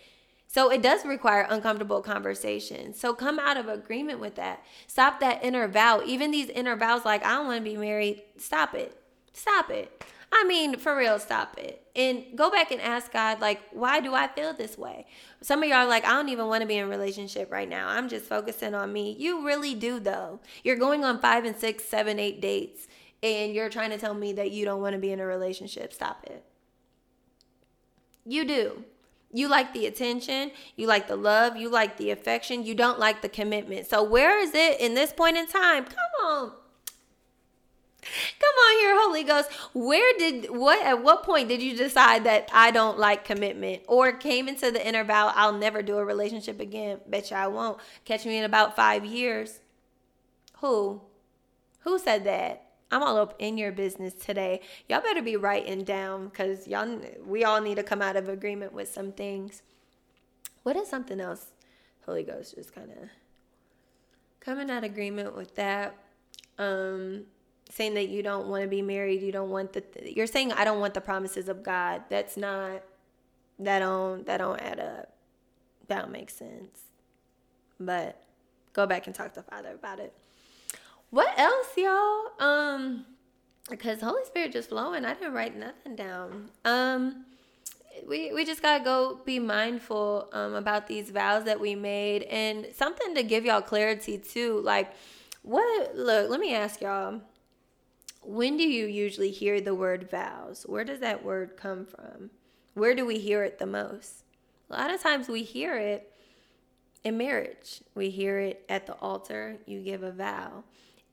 [0.48, 3.00] So it does require uncomfortable conversations.
[3.00, 4.64] So come out of agreement with that.
[4.88, 6.02] Stop that inner vow.
[6.06, 8.24] Even these inner vows, like, I don't want to be married.
[8.38, 8.98] Stop it.
[9.34, 10.04] Stop it.
[10.32, 11.86] I mean, for real, stop it.
[11.98, 15.08] And go back and ask God, like, why do I feel this way?
[15.42, 17.68] Some of y'all are like, I don't even want to be in a relationship right
[17.68, 17.90] now.
[17.90, 19.16] I'm just focusing on me.
[19.18, 20.40] You really do, though.
[20.64, 22.88] You're going on five and six, seven, eight dates,
[23.24, 25.92] and you're trying to tell me that you don't want to be in a relationship.
[25.92, 26.46] Stop it.
[28.26, 28.84] You do.
[29.34, 33.22] You like the attention, you like the love, you like the affection, you don't like
[33.22, 33.88] the commitment.
[33.88, 35.84] So, where is it in this point in time?
[35.84, 36.52] Come on.
[38.40, 39.50] Come on here, Holy Ghost.
[39.74, 44.12] Where did what at what point did you decide that I don't like commitment or
[44.12, 47.00] came into the inner vow I'll never do a relationship again?
[47.08, 47.80] Bet you I won't.
[48.06, 49.60] Catch me in about 5 years.
[50.60, 51.02] Who?
[51.82, 52.64] Who said that?
[52.90, 54.62] I'm all up in your business today.
[54.88, 58.74] Y'all better be writing down cuz y'all we all need to come out of agreement
[58.74, 59.62] with some things.
[60.64, 61.52] What is something else?
[62.06, 63.10] Holy Ghost just kind of
[64.40, 65.96] coming out agreement with that.
[66.58, 67.26] Um
[67.70, 70.64] saying that you don't want to be married, you don't want the you're saying I
[70.64, 72.04] don't want the promises of God.
[72.10, 72.82] That's not
[73.60, 75.14] that don't that don't add up.
[75.88, 76.82] That don't make sense.
[77.80, 78.22] But
[78.74, 80.14] go back and talk to Father about it.
[81.10, 82.32] What else, y'all?
[82.40, 83.06] Um
[83.70, 85.06] because Holy Spirit just flowing.
[85.06, 86.50] I didn't write nothing down.
[86.66, 87.26] Um
[88.08, 92.68] we we just gotta go be mindful um about these vows that we made and
[92.76, 94.62] something to give y'all clarity too.
[94.64, 94.92] Like
[95.42, 97.22] what look, let me ask y'all
[98.28, 100.66] when do you usually hear the word vows?
[100.68, 102.30] Where does that word come from?
[102.74, 104.26] Where do we hear it the most?
[104.70, 106.12] A lot of times we hear it
[107.06, 107.82] in marriage.
[107.96, 109.60] We hear it at the altar.
[109.66, 110.66] You give a vow.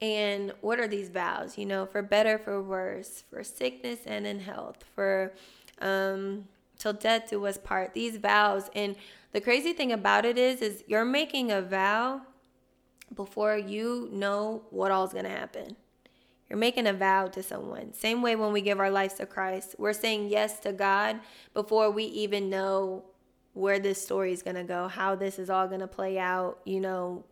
[0.03, 1.57] And what are these vows?
[1.57, 5.33] You know, for better, for worse, for sickness and in health, for
[5.81, 6.48] um,
[6.81, 7.94] till death do us part.
[7.94, 8.70] These vows.
[8.74, 8.96] And
[9.31, 12.22] the crazy thing about it is, is you're making a vow
[13.14, 15.77] before you know what all's gonna happen.
[16.55, 17.93] You're making a vow to someone.
[17.95, 21.19] Same way when we give our lives to Christ, we're saying yes to God
[21.53, 23.07] before we even know
[23.55, 26.61] where this story is going to go, how this is all going to play out,
[26.64, 27.25] you know,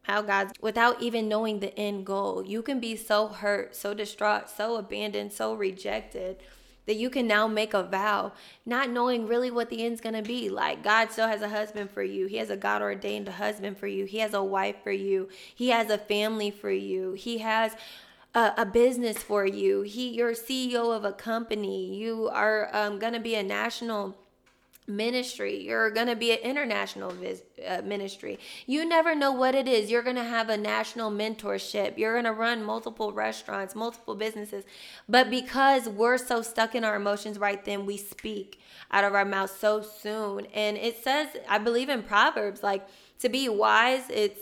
[0.00, 2.42] how God's without even knowing the end goal.
[2.42, 6.38] You can be so hurt, so distraught, so abandoned, so rejected
[6.86, 8.32] that you can now make a vow,
[8.64, 10.48] not knowing really what the end's gonna be.
[10.48, 13.86] Like, God still has a husband for you, He has a God ordained husband for
[13.86, 17.76] you, He has a wife for you, He has a family for you, He has
[18.34, 19.82] a, a business for you.
[19.82, 21.94] He, you're CEO of a company.
[21.94, 24.16] You are um, going to be a national
[24.90, 25.62] ministry.
[25.62, 28.38] You're going to be an international vis- uh, ministry.
[28.66, 29.90] You never know what it is.
[29.90, 31.96] You're going to have a national mentorship.
[31.96, 34.64] You're going to run multiple restaurants, multiple businesses.
[35.08, 39.24] But because we're so stuck in our emotions right then, we speak out of our
[39.24, 40.46] mouth so soon.
[40.46, 42.86] And it says, I believe in Proverbs, like
[43.20, 44.40] to be wise, it's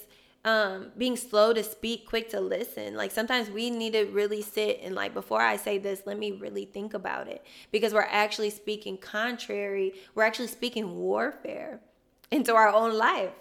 [0.48, 2.94] um, being slow to speak, quick to listen.
[2.94, 6.32] Like sometimes we need to really sit and like before I say this, let me
[6.32, 9.92] really think about it because we're actually speaking contrary.
[10.14, 11.80] We're actually speaking warfare
[12.30, 13.32] into our own life.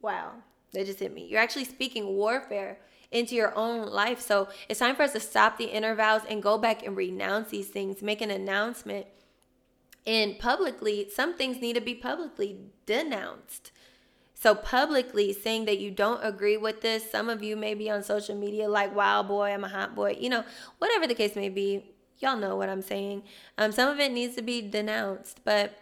[0.00, 0.32] Wow,
[0.72, 1.26] that just hit me.
[1.26, 2.78] You're actually speaking warfare
[3.12, 4.20] into your own life.
[4.20, 7.50] So it's time for us to stop the inner vows and go back and renounce
[7.50, 9.06] these things, make an announcement.
[10.04, 13.70] And publicly, some things need to be publicly denounced
[14.42, 18.02] so, publicly saying that you don't agree with this, some of you may be on
[18.02, 20.42] social media like, wow, boy, I'm a hot boy, you know,
[20.78, 21.84] whatever the case may be,
[22.18, 23.22] y'all know what I'm saying.
[23.56, 25.78] Um, some of it needs to be denounced, but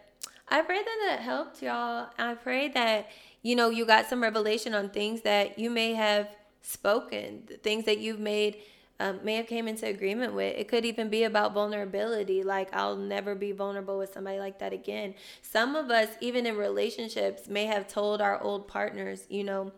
[0.46, 2.08] I pray that it helped y'all.
[2.18, 3.08] I pray that,
[3.40, 6.28] you know, you got some revelation on things that you may have
[6.60, 8.58] spoken, things that you've made
[9.00, 10.54] um, may have came into agreement with.
[10.56, 12.42] It could even be about vulnerability.
[12.42, 15.14] Like I'll never be vulnerable with somebody like that again.
[15.40, 19.72] Some of us, even in relationships, may have told our old partners, you know,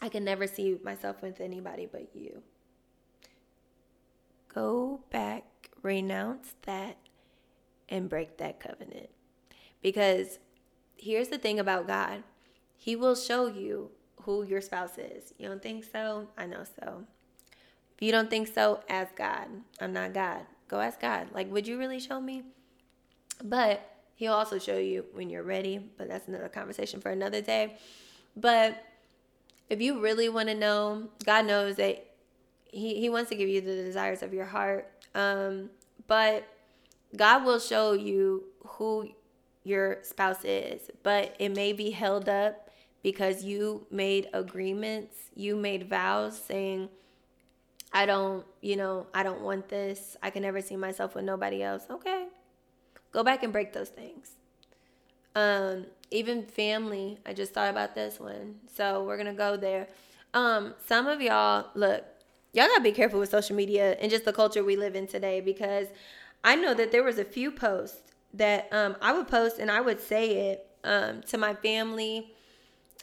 [0.00, 2.42] I can never see myself with anybody but you.
[4.52, 5.44] Go back,
[5.80, 6.96] renounce that,
[7.88, 9.10] and break that covenant.
[9.80, 10.40] Because
[10.96, 12.24] here's the thing about God
[12.76, 15.32] He will show you who your spouse is.
[15.38, 16.26] You don't think so?
[16.36, 17.04] I know so.
[18.02, 19.46] You don't think so, ask God.
[19.80, 20.40] I'm not God.
[20.66, 21.28] Go ask God.
[21.32, 22.42] Like, would you really show me?
[23.44, 25.78] But He'll also show you when you're ready.
[25.96, 27.76] But that's another conversation for another day.
[28.36, 28.84] But
[29.70, 32.04] if you really want to know, God knows that
[32.64, 34.90] He, he wants to give you the desires of your heart.
[35.14, 35.70] Um,
[36.08, 36.42] but
[37.14, 39.10] God will show you who
[39.62, 42.68] your spouse is, but it may be held up
[43.04, 46.88] because you made agreements, you made vows saying,
[47.92, 50.16] I don't, you know, I don't want this.
[50.22, 51.84] I can never see myself with nobody else.
[51.90, 52.26] Okay.
[53.12, 54.32] Go back and break those things.
[55.34, 58.56] Um, even family, I just thought about this one.
[58.74, 59.88] So we're gonna go there.
[60.34, 62.04] Um, some of y'all, look,
[62.52, 65.40] y'all gotta be careful with social media and just the culture we live in today
[65.40, 65.88] because
[66.44, 69.80] I know that there was a few posts that um, I would post and I
[69.80, 72.32] would say it um, to my family.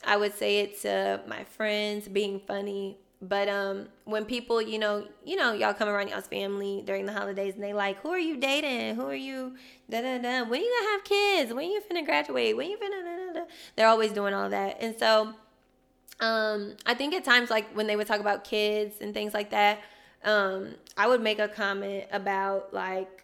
[0.04, 2.98] I would say it to my friends, being funny.
[3.22, 7.12] But um, when people, you know, you know, y'all come around y'all's family during the
[7.12, 8.96] holidays and they like, who are you dating?
[8.96, 9.56] Who are you?
[9.90, 10.44] Da da da.
[10.46, 11.54] When you gonna have kids?
[11.54, 12.56] When you finna graduate?
[12.56, 13.04] When you finna?
[13.04, 13.46] Da, da, da.
[13.76, 15.34] They're always doing all that, and so
[16.20, 19.52] um, I think at times like when they would talk about kids and things like
[19.52, 19.80] that,
[20.24, 23.24] um, I would make a comment about like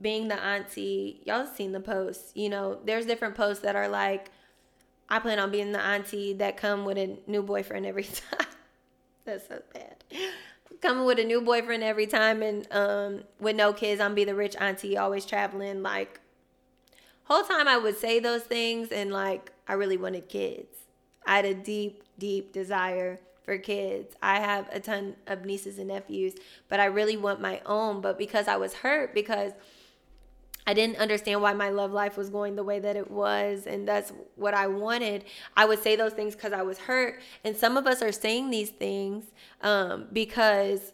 [0.00, 1.20] being the auntie.
[1.24, 4.30] Y'all seen the posts, you know, there's different posts that are like,
[5.08, 8.46] I plan on being the auntie that come with a new boyfriend every time.
[9.24, 9.96] That's so bad.
[10.80, 14.34] Coming with a new boyfriend every time and um with no kids, I'm be the
[14.34, 15.82] rich auntie always traveling.
[15.82, 16.20] Like
[17.24, 20.76] whole time I would say those things and like I really wanted kids.
[21.26, 24.16] I had a deep, deep desire for kids.
[24.22, 26.34] I have a ton of nieces and nephews,
[26.68, 28.00] but I really want my own.
[28.00, 29.52] But because I was hurt, because
[30.66, 33.86] I didn't understand why my love life was going the way that it was, and
[33.86, 35.24] that's what I wanted.
[35.56, 37.20] I would say those things because I was hurt.
[37.42, 39.24] And some of us are saying these things
[39.60, 40.92] um, because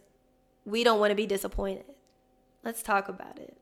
[0.65, 1.85] we don't want to be disappointed.
[2.65, 3.57] Let's talk about it.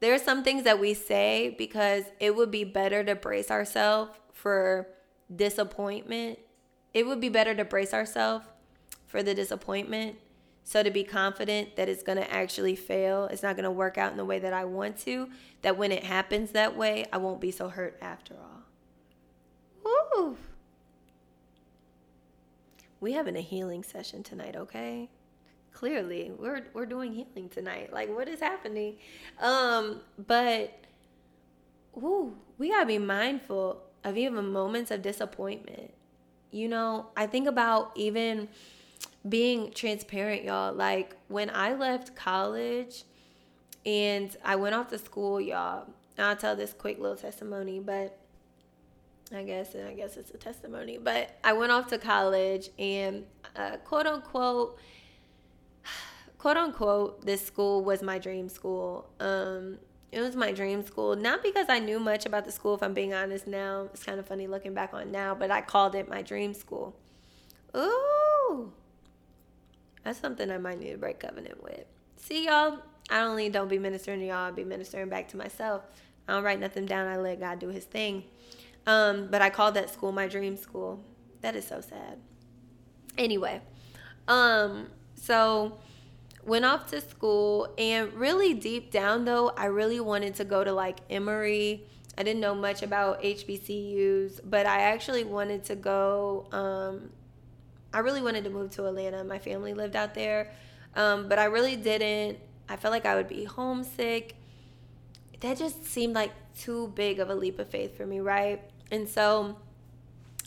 [0.00, 4.10] There are some things that we say because it would be better to brace ourselves
[4.32, 4.88] for
[5.34, 6.40] disappointment.
[6.92, 8.46] It would be better to brace ourselves
[9.06, 10.16] for the disappointment
[10.64, 13.98] so to be confident that it's going to actually fail, it's not going to work
[13.98, 15.28] out in the way that I want to,
[15.62, 18.62] that when it happens that way, I won't be so hurt after all.
[19.84, 20.36] Woo!
[23.00, 25.10] We having a healing session tonight, okay?
[25.72, 27.92] Clearly, we're we're doing healing tonight.
[27.92, 28.96] Like what is happening?
[29.40, 30.72] Um, but
[31.94, 35.92] woo, we got to be mindful of even moments of disappointment.
[36.50, 38.48] You know, I think about even
[39.28, 40.72] being transparent, y'all.
[40.72, 43.04] Like when I left college
[43.84, 45.86] and I went off to school, y'all.
[46.18, 48.18] I'll tell this quick little testimony, but
[49.34, 50.98] I guess and I guess it's a testimony.
[50.98, 53.24] But I went off to college and
[53.56, 54.78] uh, quote unquote
[56.38, 59.08] quote unquote this school was my dream school.
[59.20, 59.78] Um
[60.10, 62.92] it was my dream school not because I knew much about the school if I'm
[62.92, 63.88] being honest now.
[63.94, 66.94] It's kind of funny looking back on now, but I called it my dream school.
[67.74, 68.72] Ooh.
[70.04, 71.84] That's something I might need to break covenant with.
[72.16, 72.78] See, y'all,
[73.10, 75.82] I only don't be ministering to y'all, I be ministering back to myself.
[76.28, 78.24] I don't write nothing down, I let God do his thing.
[78.86, 81.04] Um, but I called that school my dream school.
[81.40, 82.18] That is so sad.
[83.18, 83.60] Anyway,
[84.28, 85.78] um, so
[86.44, 90.72] went off to school and really deep down though, I really wanted to go to
[90.72, 91.86] like Emory.
[92.16, 97.10] I didn't know much about HBCUs, but I actually wanted to go um,
[97.92, 99.22] I really wanted to move to Atlanta.
[99.24, 100.50] My family lived out there,
[100.94, 102.38] um, but I really didn't.
[102.68, 104.36] I felt like I would be homesick.
[105.40, 108.62] That just seemed like too big of a leap of faith for me, right?
[108.90, 109.56] And so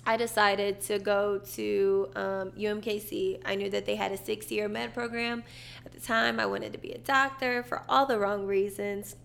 [0.05, 3.41] I decided to go to um, UMKC.
[3.43, 5.43] I knew that they had a six year med program.
[5.86, 9.15] At the time, I wanted to be a doctor for all the wrong reasons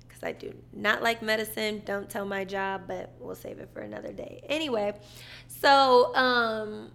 [0.00, 1.82] because I do not like medicine.
[1.84, 4.42] Don't tell my job, but we'll save it for another day.
[4.48, 4.94] Anyway,
[5.48, 6.90] so um,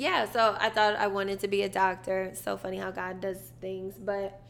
[0.00, 2.22] yeah, so I thought I wanted to be a doctor.
[2.22, 4.40] It's so funny how God does things, but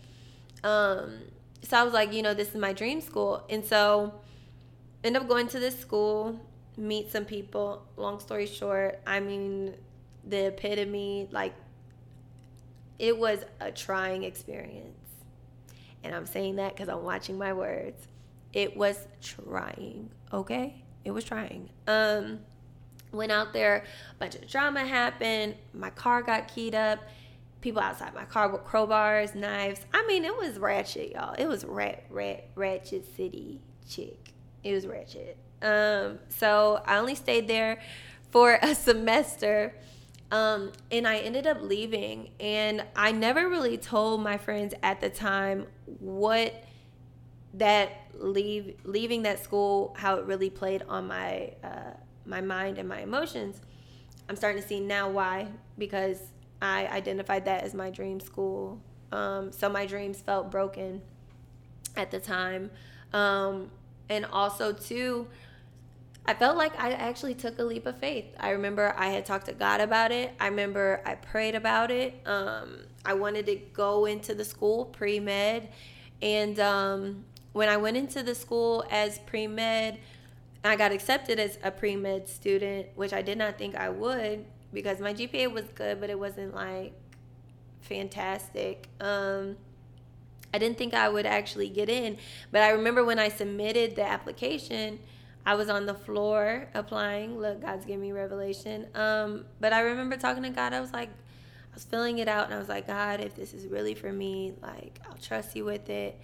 [0.62, 1.22] um
[1.62, 3.44] so I was like, you know, this is my dream school.
[3.50, 4.14] And so
[5.02, 6.38] end up going to this school,
[6.76, 7.84] meet some people.
[7.96, 9.74] Long story short, I mean,
[10.24, 11.54] the epitome like
[13.00, 15.08] it was a trying experience.
[16.04, 18.06] And I'm saying that cuz I'm watching my words.
[18.52, 20.84] It was trying, okay?
[21.04, 21.70] It was trying.
[21.88, 22.38] Um
[23.12, 25.56] Went out there, a bunch of drama happened.
[25.74, 27.00] My car got keyed up.
[27.60, 29.84] People outside my car with crowbars, knives.
[29.92, 31.34] I mean, it was ratchet, y'all.
[31.34, 34.32] It was rat, rat, ratchet city chick.
[34.64, 35.36] It was ratchet.
[35.60, 37.80] Um, so I only stayed there
[38.30, 39.74] for a semester.
[40.30, 45.10] Um, and I ended up leaving, and I never really told my friends at the
[45.10, 45.66] time
[45.98, 46.54] what
[47.54, 51.94] that leave leaving that school how it really played on my uh,
[52.30, 53.60] my mind and my emotions.
[54.28, 56.18] I'm starting to see now why because
[56.62, 58.80] I identified that as my dream school.
[59.12, 61.02] Um, so my dreams felt broken.
[61.96, 62.70] at the time.
[63.12, 63.70] Um,
[64.08, 65.26] and also, too,
[66.26, 68.26] I felt like I actually took a leap of faith.
[68.38, 70.32] I remember I had talked to God about it.
[70.38, 72.14] I remember I prayed about it.
[72.26, 75.68] Um, I wanted to go into the school pre med.
[76.22, 79.98] And um, when I went into the school as pre med,
[80.62, 84.44] I got accepted as a pre med student, which I did not think I would
[84.72, 86.92] because my GPA was good, but it wasn't like
[87.80, 88.88] fantastic.
[89.00, 89.56] Um,
[90.52, 92.18] I didn't think I would actually get in,
[92.50, 94.98] but I remember when I submitted the application,
[95.46, 97.38] I was on the floor applying.
[97.38, 98.86] Look, God's giving me revelation.
[98.94, 100.72] Um, but I remember talking to God.
[100.72, 103.54] I was like, I was filling it out, and I was like, God, if this
[103.54, 106.20] is really for me, like, I'll trust you with it,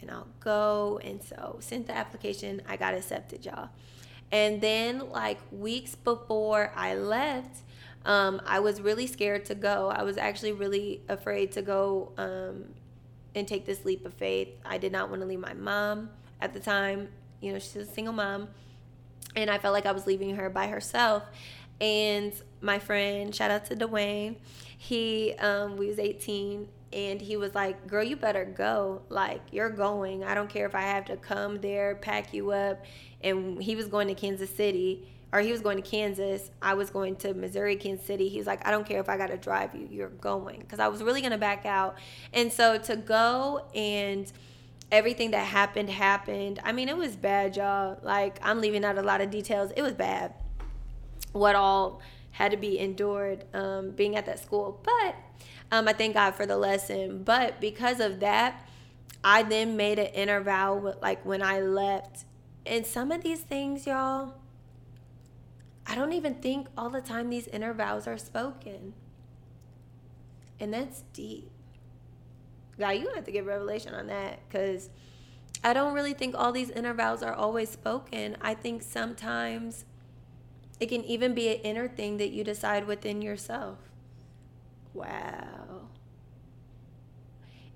[0.00, 1.00] and I'll go.
[1.02, 2.62] And so, sent the application.
[2.68, 3.70] I got accepted, y'all.
[4.30, 7.62] And then, like weeks before I left,
[8.04, 9.88] um, I was really scared to go.
[9.88, 12.64] I was actually really afraid to go um,
[13.34, 14.48] and take this leap of faith.
[14.64, 17.08] I did not want to leave my mom at the time.
[17.40, 18.48] You know, she's a single mom.
[19.36, 21.22] And I felt like I was leaving her by herself.
[21.80, 24.36] And my friend, shout out to Dwayne,
[24.76, 29.02] he, um, we was 18 and he was like, Girl, you better go.
[29.08, 30.24] Like, you're going.
[30.24, 32.84] I don't care if I have to come there, pack you up.
[33.22, 36.50] And he was going to Kansas City or he was going to Kansas.
[36.62, 38.28] I was going to Missouri, Kansas City.
[38.28, 40.60] He was like, I don't care if I got to drive you, you're going.
[40.60, 41.98] Because I was really going to back out.
[42.32, 44.30] And so to go and
[44.90, 46.60] everything that happened, happened.
[46.64, 47.98] I mean, it was bad, y'all.
[48.02, 49.70] Like, I'm leaving out a lot of details.
[49.76, 50.32] It was bad.
[51.32, 54.80] What all had to be endured um, being at that school.
[54.82, 55.14] But
[55.70, 57.22] um, I thank God for the lesson.
[57.22, 58.66] But because of that,
[59.22, 62.24] I then made an inner vow, with, like when I left.
[62.64, 64.34] And some of these things, y'all,
[65.86, 68.94] I don't even think all the time these inner vows are spoken.
[70.60, 71.50] And that's deep.
[72.78, 74.90] God, you have to give revelation on that because
[75.64, 78.36] I don't really think all these inner vows are always spoken.
[78.40, 79.84] I think sometimes
[80.78, 83.78] it can even be an inner thing that you decide within yourself.
[84.94, 85.57] Wow.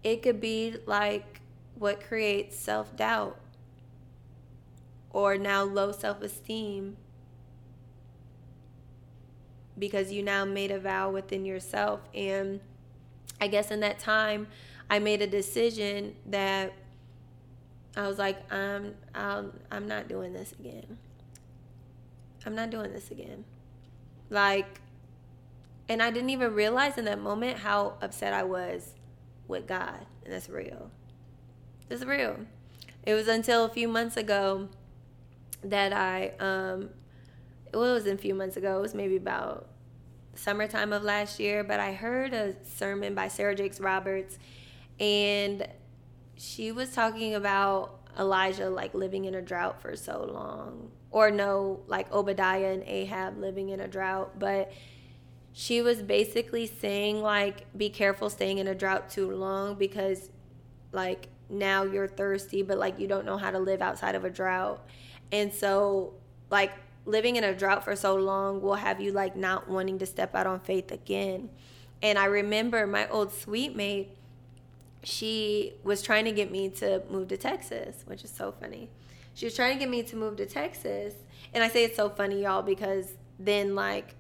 [0.05, 1.40] It could be like
[1.78, 3.38] what creates self doubt
[5.11, 6.96] or now low self esteem
[9.78, 12.00] because you now made a vow within yourself.
[12.14, 12.61] And
[13.40, 14.46] I guess in that time,
[14.90, 16.72] I made a decision that
[17.96, 20.98] I was like, I'm, I'm, I'm not doing this again.
[22.44, 23.44] I'm not doing this again.
[24.30, 24.80] Like,
[25.88, 28.94] and I didn't even realize in that moment how upset I was
[29.53, 30.05] with God.
[30.24, 30.90] And that's real.
[31.88, 32.36] It's real.
[33.05, 34.68] It was until a few months ago
[35.62, 36.90] that I um,
[37.72, 38.78] it was a few months ago.
[38.78, 39.68] It was maybe about
[40.34, 44.38] summertime of last year, but I heard a sermon by Sarah Jakes Roberts,
[44.98, 45.66] and
[46.36, 51.80] she was talking about Elijah like living in a drought for so long, or no,
[51.86, 54.72] like Obadiah and Ahab living in a drought, but
[55.53, 60.30] she was basically saying like be careful staying in a drought too long because
[60.92, 64.30] like now you're thirsty but like you don't know how to live outside of a
[64.30, 64.86] drought
[65.30, 66.14] and so
[66.50, 66.72] like
[67.05, 70.34] living in a drought for so long will have you like not wanting to step
[70.34, 71.48] out on faith again.
[72.03, 74.16] And I remember my old suite mate,
[75.03, 78.88] she was trying to get me to move to Texas, which is so funny.
[79.34, 81.14] She was trying to get me to move to Texas.
[81.55, 84.14] And I say it's so funny, y'all, because then, like,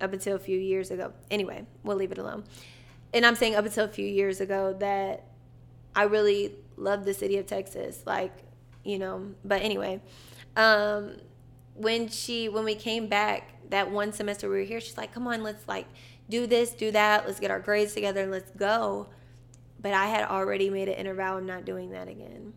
[0.00, 2.44] up until a few years ago, anyway, we'll leave it alone.
[3.12, 5.26] And I'm saying up until a few years ago that
[5.94, 8.02] I really loved the city of Texas.
[8.06, 8.32] Like,
[8.84, 10.00] you know, but anyway,
[10.56, 11.16] um,
[11.74, 15.26] when she when we came back that one semester we were here, she's like, "Come
[15.26, 15.86] on, let's like
[16.28, 17.26] do this, do that.
[17.26, 19.08] Let's get our grades together and let's go."
[19.80, 22.52] But I had already made an inner vow of not doing that again.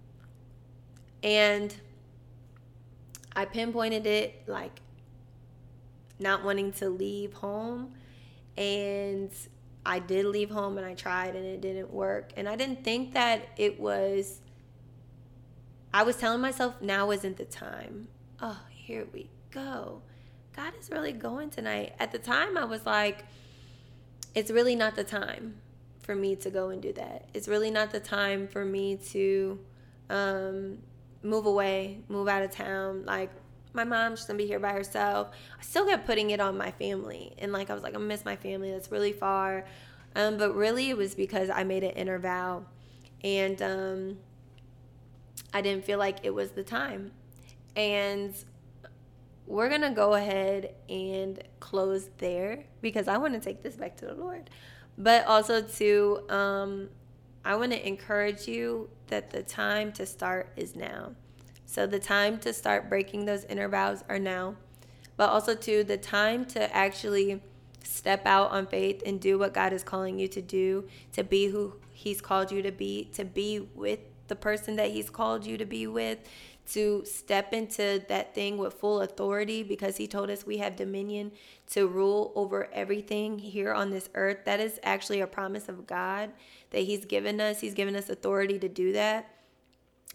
[1.24, 1.74] And
[3.36, 4.82] I pinpointed it like
[6.24, 7.94] not wanting to leave home.
[8.58, 9.32] And
[9.86, 12.32] I did leave home and I tried and it didn't work.
[12.38, 14.40] And I didn't think that it was,
[15.94, 18.08] I was telling myself now isn't the time.
[18.42, 20.02] Oh, here we go.
[20.56, 21.94] God is really going tonight.
[22.00, 23.26] At the time, I was like,
[24.36, 25.56] it's really not the time
[26.02, 27.30] for me to go and do that.
[27.34, 29.60] It's really not the time for me to
[30.10, 30.78] um,
[31.24, 33.06] move away, move out of town.
[33.06, 33.32] Like,
[33.74, 35.30] my mom's gonna be here by herself.
[35.60, 37.34] I still kept putting it on my family.
[37.38, 38.72] And, like, I was like, I miss my family.
[38.72, 39.66] That's really far.
[40.16, 42.66] Um, but really, it was because I made an inner vow.
[43.24, 44.18] And um,
[45.54, 47.12] I didn't feel like it was the time.
[47.76, 48.36] And
[49.46, 54.06] we're to go ahead and close there because I want to take this back to
[54.06, 54.50] the Lord.
[54.98, 56.90] But also to um,
[57.44, 61.14] I want to encourage you that the time to start is now.
[61.66, 64.56] So the time to start breaking those inner vows are now.
[65.18, 67.42] But also too the time to actually
[67.84, 71.48] step out on faith and do what God is calling you to do, to be
[71.48, 75.58] who he's called you to be, to be with the person that he's called you
[75.58, 76.20] to be with,
[76.72, 81.32] to step into that thing with full authority because he told us we have dominion
[81.70, 84.46] to rule over everything here on this earth.
[84.46, 86.32] That is actually a promise of God
[86.72, 87.60] that he's given us.
[87.60, 89.30] He's given us authority to do that.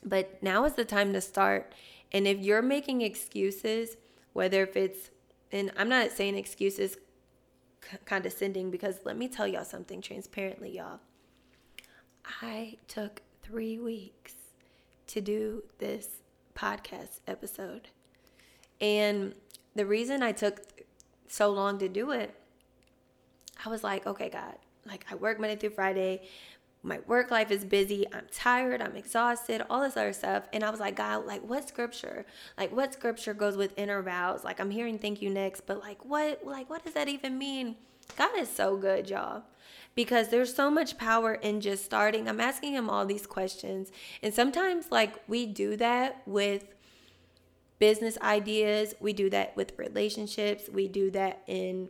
[0.04, 1.74] But now is the time to start.
[2.12, 3.96] And if you're making excuses,
[4.32, 5.10] whether if it's
[5.50, 6.96] and I'm not saying excuses
[8.04, 11.00] condescending because let me tell y'all something transparently, y'all.
[12.42, 14.34] I took 3 weeks
[15.06, 16.20] to do this
[16.54, 17.88] podcast episode.
[18.80, 19.34] And
[19.74, 20.60] the reason I took
[21.26, 22.34] so long to do it,
[23.64, 26.28] I was like, okay, God, like I work Monday through Friday.
[26.82, 28.06] My work life is busy.
[28.12, 28.80] I'm tired.
[28.80, 30.44] I'm exhausted, all this other stuff.
[30.52, 32.24] And I was like, God, like what scripture?
[32.56, 34.44] Like what scripture goes with inner vows?
[34.44, 37.76] Like I'm hearing thank you next, but like what like what does that even mean?
[38.16, 39.42] God is so good, y'all
[39.98, 42.28] because there's so much power in just starting.
[42.28, 43.90] I'm asking him all these questions.
[44.22, 46.66] And sometimes, like, we do that with
[47.80, 51.88] business ideas, we do that with relationships, we do that in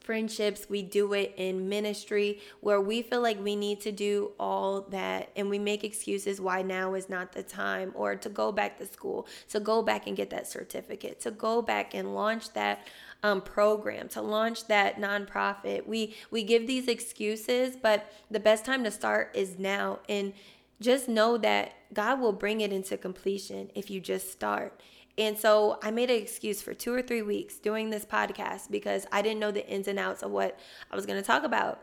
[0.00, 4.82] friendships, we do it in ministry where we feel like we need to do all
[4.90, 8.78] that and we make excuses why now is not the time or to go back
[8.78, 12.86] to school, to go back and get that certificate, to go back and launch that
[13.22, 15.86] um, program, to launch that nonprofit.
[15.86, 20.00] We we give these excuses, but the best time to start is now.
[20.08, 20.32] And
[20.80, 24.80] just know that God will bring it into completion if you just start.
[25.18, 29.06] And so I made an excuse for two or three weeks doing this podcast because
[29.12, 30.58] I didn't know the ins and outs of what
[30.90, 31.80] I was going to talk about.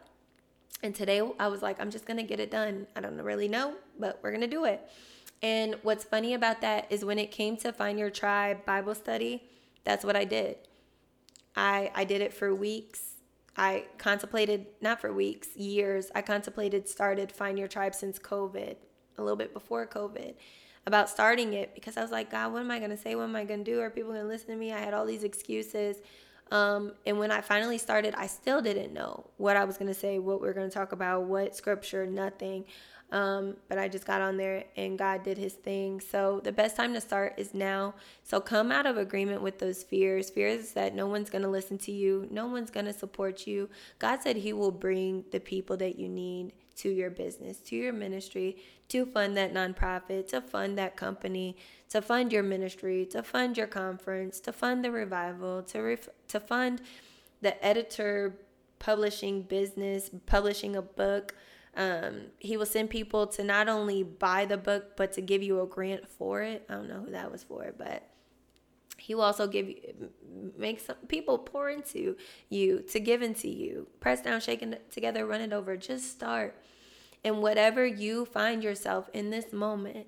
[0.82, 2.88] And today I was like, I'm just going to get it done.
[2.96, 4.90] I don't really know, but we're going to do it.
[5.42, 9.44] And what's funny about that is when it came to Find Your Tribe Bible study,
[9.84, 10.58] that's what I did.
[11.56, 13.16] I I did it for weeks.
[13.56, 16.12] I contemplated not for weeks, years.
[16.16, 18.76] I contemplated started Find Your Tribe since COVID,
[19.18, 20.36] a little bit before COVID,
[20.90, 23.16] about starting it because I was like, God, what am I gonna say?
[23.16, 23.80] What am I gonna do?
[23.80, 24.74] Are people gonna listen to me?
[24.74, 25.98] I had all these excuses.
[26.52, 30.20] Um, and when I finally started, I still didn't know what I was gonna say,
[30.20, 32.66] what we are gonna talk about, what scripture, nothing.
[33.12, 36.00] Um, but I just got on there and God did his thing.
[36.00, 37.96] So the best time to start is now.
[38.24, 40.30] So come out of agreement with those fears.
[40.30, 43.70] Fears that no one's going to listen to you, no one's going to support you.
[43.98, 47.94] God said he will bring the people that you need to your business, to your
[47.94, 48.58] ministry,
[48.90, 51.56] to fund that nonprofit, to fund that company,
[51.90, 56.40] to fund your ministry, to fund your conference, to fund the revival, to ref- to
[56.40, 56.82] fund
[57.42, 58.36] the editor
[58.80, 61.36] publishing business, publishing a book,
[61.76, 65.62] um, he will send people to not only buy the book, but to give you
[65.62, 66.66] a grant for it.
[66.70, 68.04] I don't know who that was for, but
[69.00, 69.78] he will also give you,
[70.58, 72.16] make some people pour into
[72.50, 73.88] you, to give into you.
[74.00, 75.78] Press down, shaking together, run it over.
[75.78, 76.56] Just start.
[77.24, 80.08] And whatever you find yourself in this moment,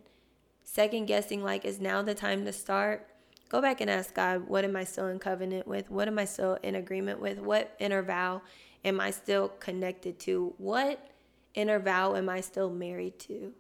[0.64, 3.08] second guessing, like, is now the time to start?
[3.50, 5.90] Go back and ask God, what am I still in covenant with?
[5.92, 7.40] What am I still in agreement with?
[7.40, 8.42] What inner vow
[8.86, 10.54] am I still connected to?
[10.58, 11.12] What
[11.54, 13.52] inner vow am I still married to?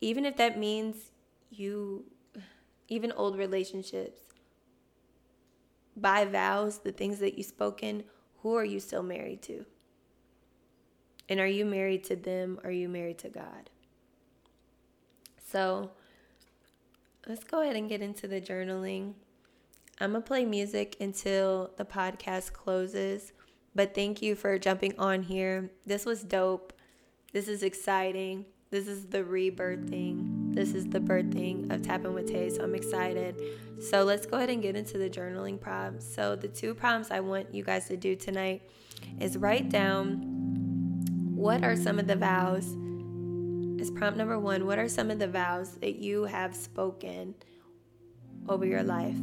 [0.00, 1.10] Even if that means
[1.50, 2.04] you,
[2.88, 4.20] even old relationships,
[5.96, 8.04] by vows, the things that you spoken,
[8.42, 9.64] who are you still married to?
[11.28, 12.58] And are you married to them?
[12.62, 13.70] Or are you married to God?
[15.44, 15.90] So
[17.26, 19.14] let's go ahead and get into the journaling.
[20.00, 23.32] I'm going to play music until the podcast closes.
[23.74, 25.70] But thank you for jumping on here.
[25.84, 26.72] This was dope.
[27.32, 28.46] This is exciting.
[28.70, 30.37] This is the rebirthing.
[30.54, 32.50] This is the birthing of Tap In with Tay.
[32.50, 33.40] So I'm excited.
[33.80, 36.12] So let's go ahead and get into the journaling prompts.
[36.12, 38.62] So the two prompts I want you guys to do tonight
[39.20, 40.22] is write down
[41.34, 42.76] what are some of the vows.
[43.80, 44.66] Is prompt number one.
[44.66, 47.36] What are some of the vows that you have spoken
[48.48, 49.14] over your life?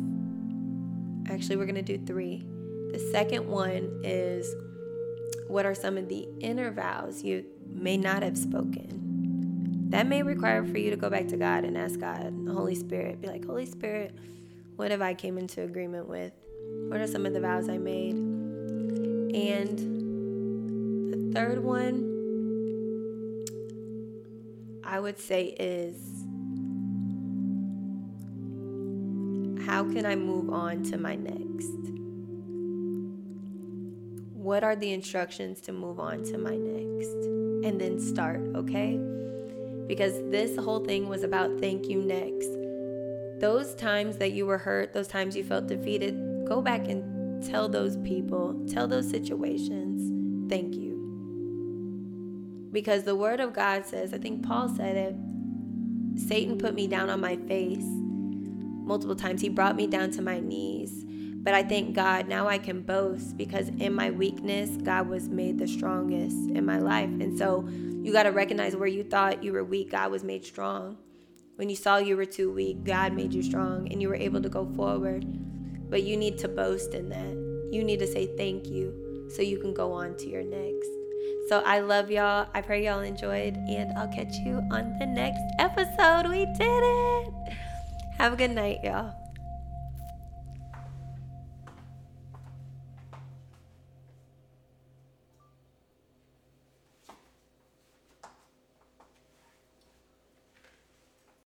[1.30, 2.45] Actually, we're going to do three.
[2.93, 4.55] The second one is
[5.49, 9.05] what are some of the inner vows you may not have spoken?
[9.96, 12.76] That may require for you to go back to God and ask God, the Holy
[12.76, 14.14] Spirit, be like, Holy Spirit,
[14.76, 16.34] what have I came into agreement with?
[16.89, 18.16] What are some of the vows I made?
[18.16, 19.80] And
[21.14, 22.12] the third one
[24.84, 25.96] I would say is
[29.66, 31.72] how can I move on to my next?
[34.46, 37.16] what are the instructions to move on to my next?
[37.66, 39.00] And then start, okay?
[39.88, 42.50] Because this whole thing was about thank you next.
[43.40, 47.70] Those times that you were hurt, those times you felt defeated, go back and tell
[47.70, 50.96] those people, tell those situations, thank you.
[52.72, 55.16] Because the word of God says, I think Paul said it,
[56.28, 57.86] Satan put me down on my face
[58.86, 59.42] multiple times.
[59.42, 61.04] He brought me down to my knees.
[61.46, 65.60] But I thank God now I can boast because in my weakness, God was made
[65.60, 67.10] the strongest in my life.
[67.10, 67.68] And so
[68.06, 70.95] you got to recognize where you thought you were weak, God was made strong.
[71.56, 74.43] When you saw you were too weak, God made you strong and you were able
[74.43, 75.26] to go forward.
[75.89, 77.72] But you need to boast in that.
[77.72, 80.88] You need to say thank you so you can go on to your next.
[81.49, 82.47] So I love y'all.
[82.53, 86.30] I pray y'all enjoyed, and I'll catch you on the next episode.
[86.30, 87.34] We did it.
[88.20, 89.24] Have a good night, y'all.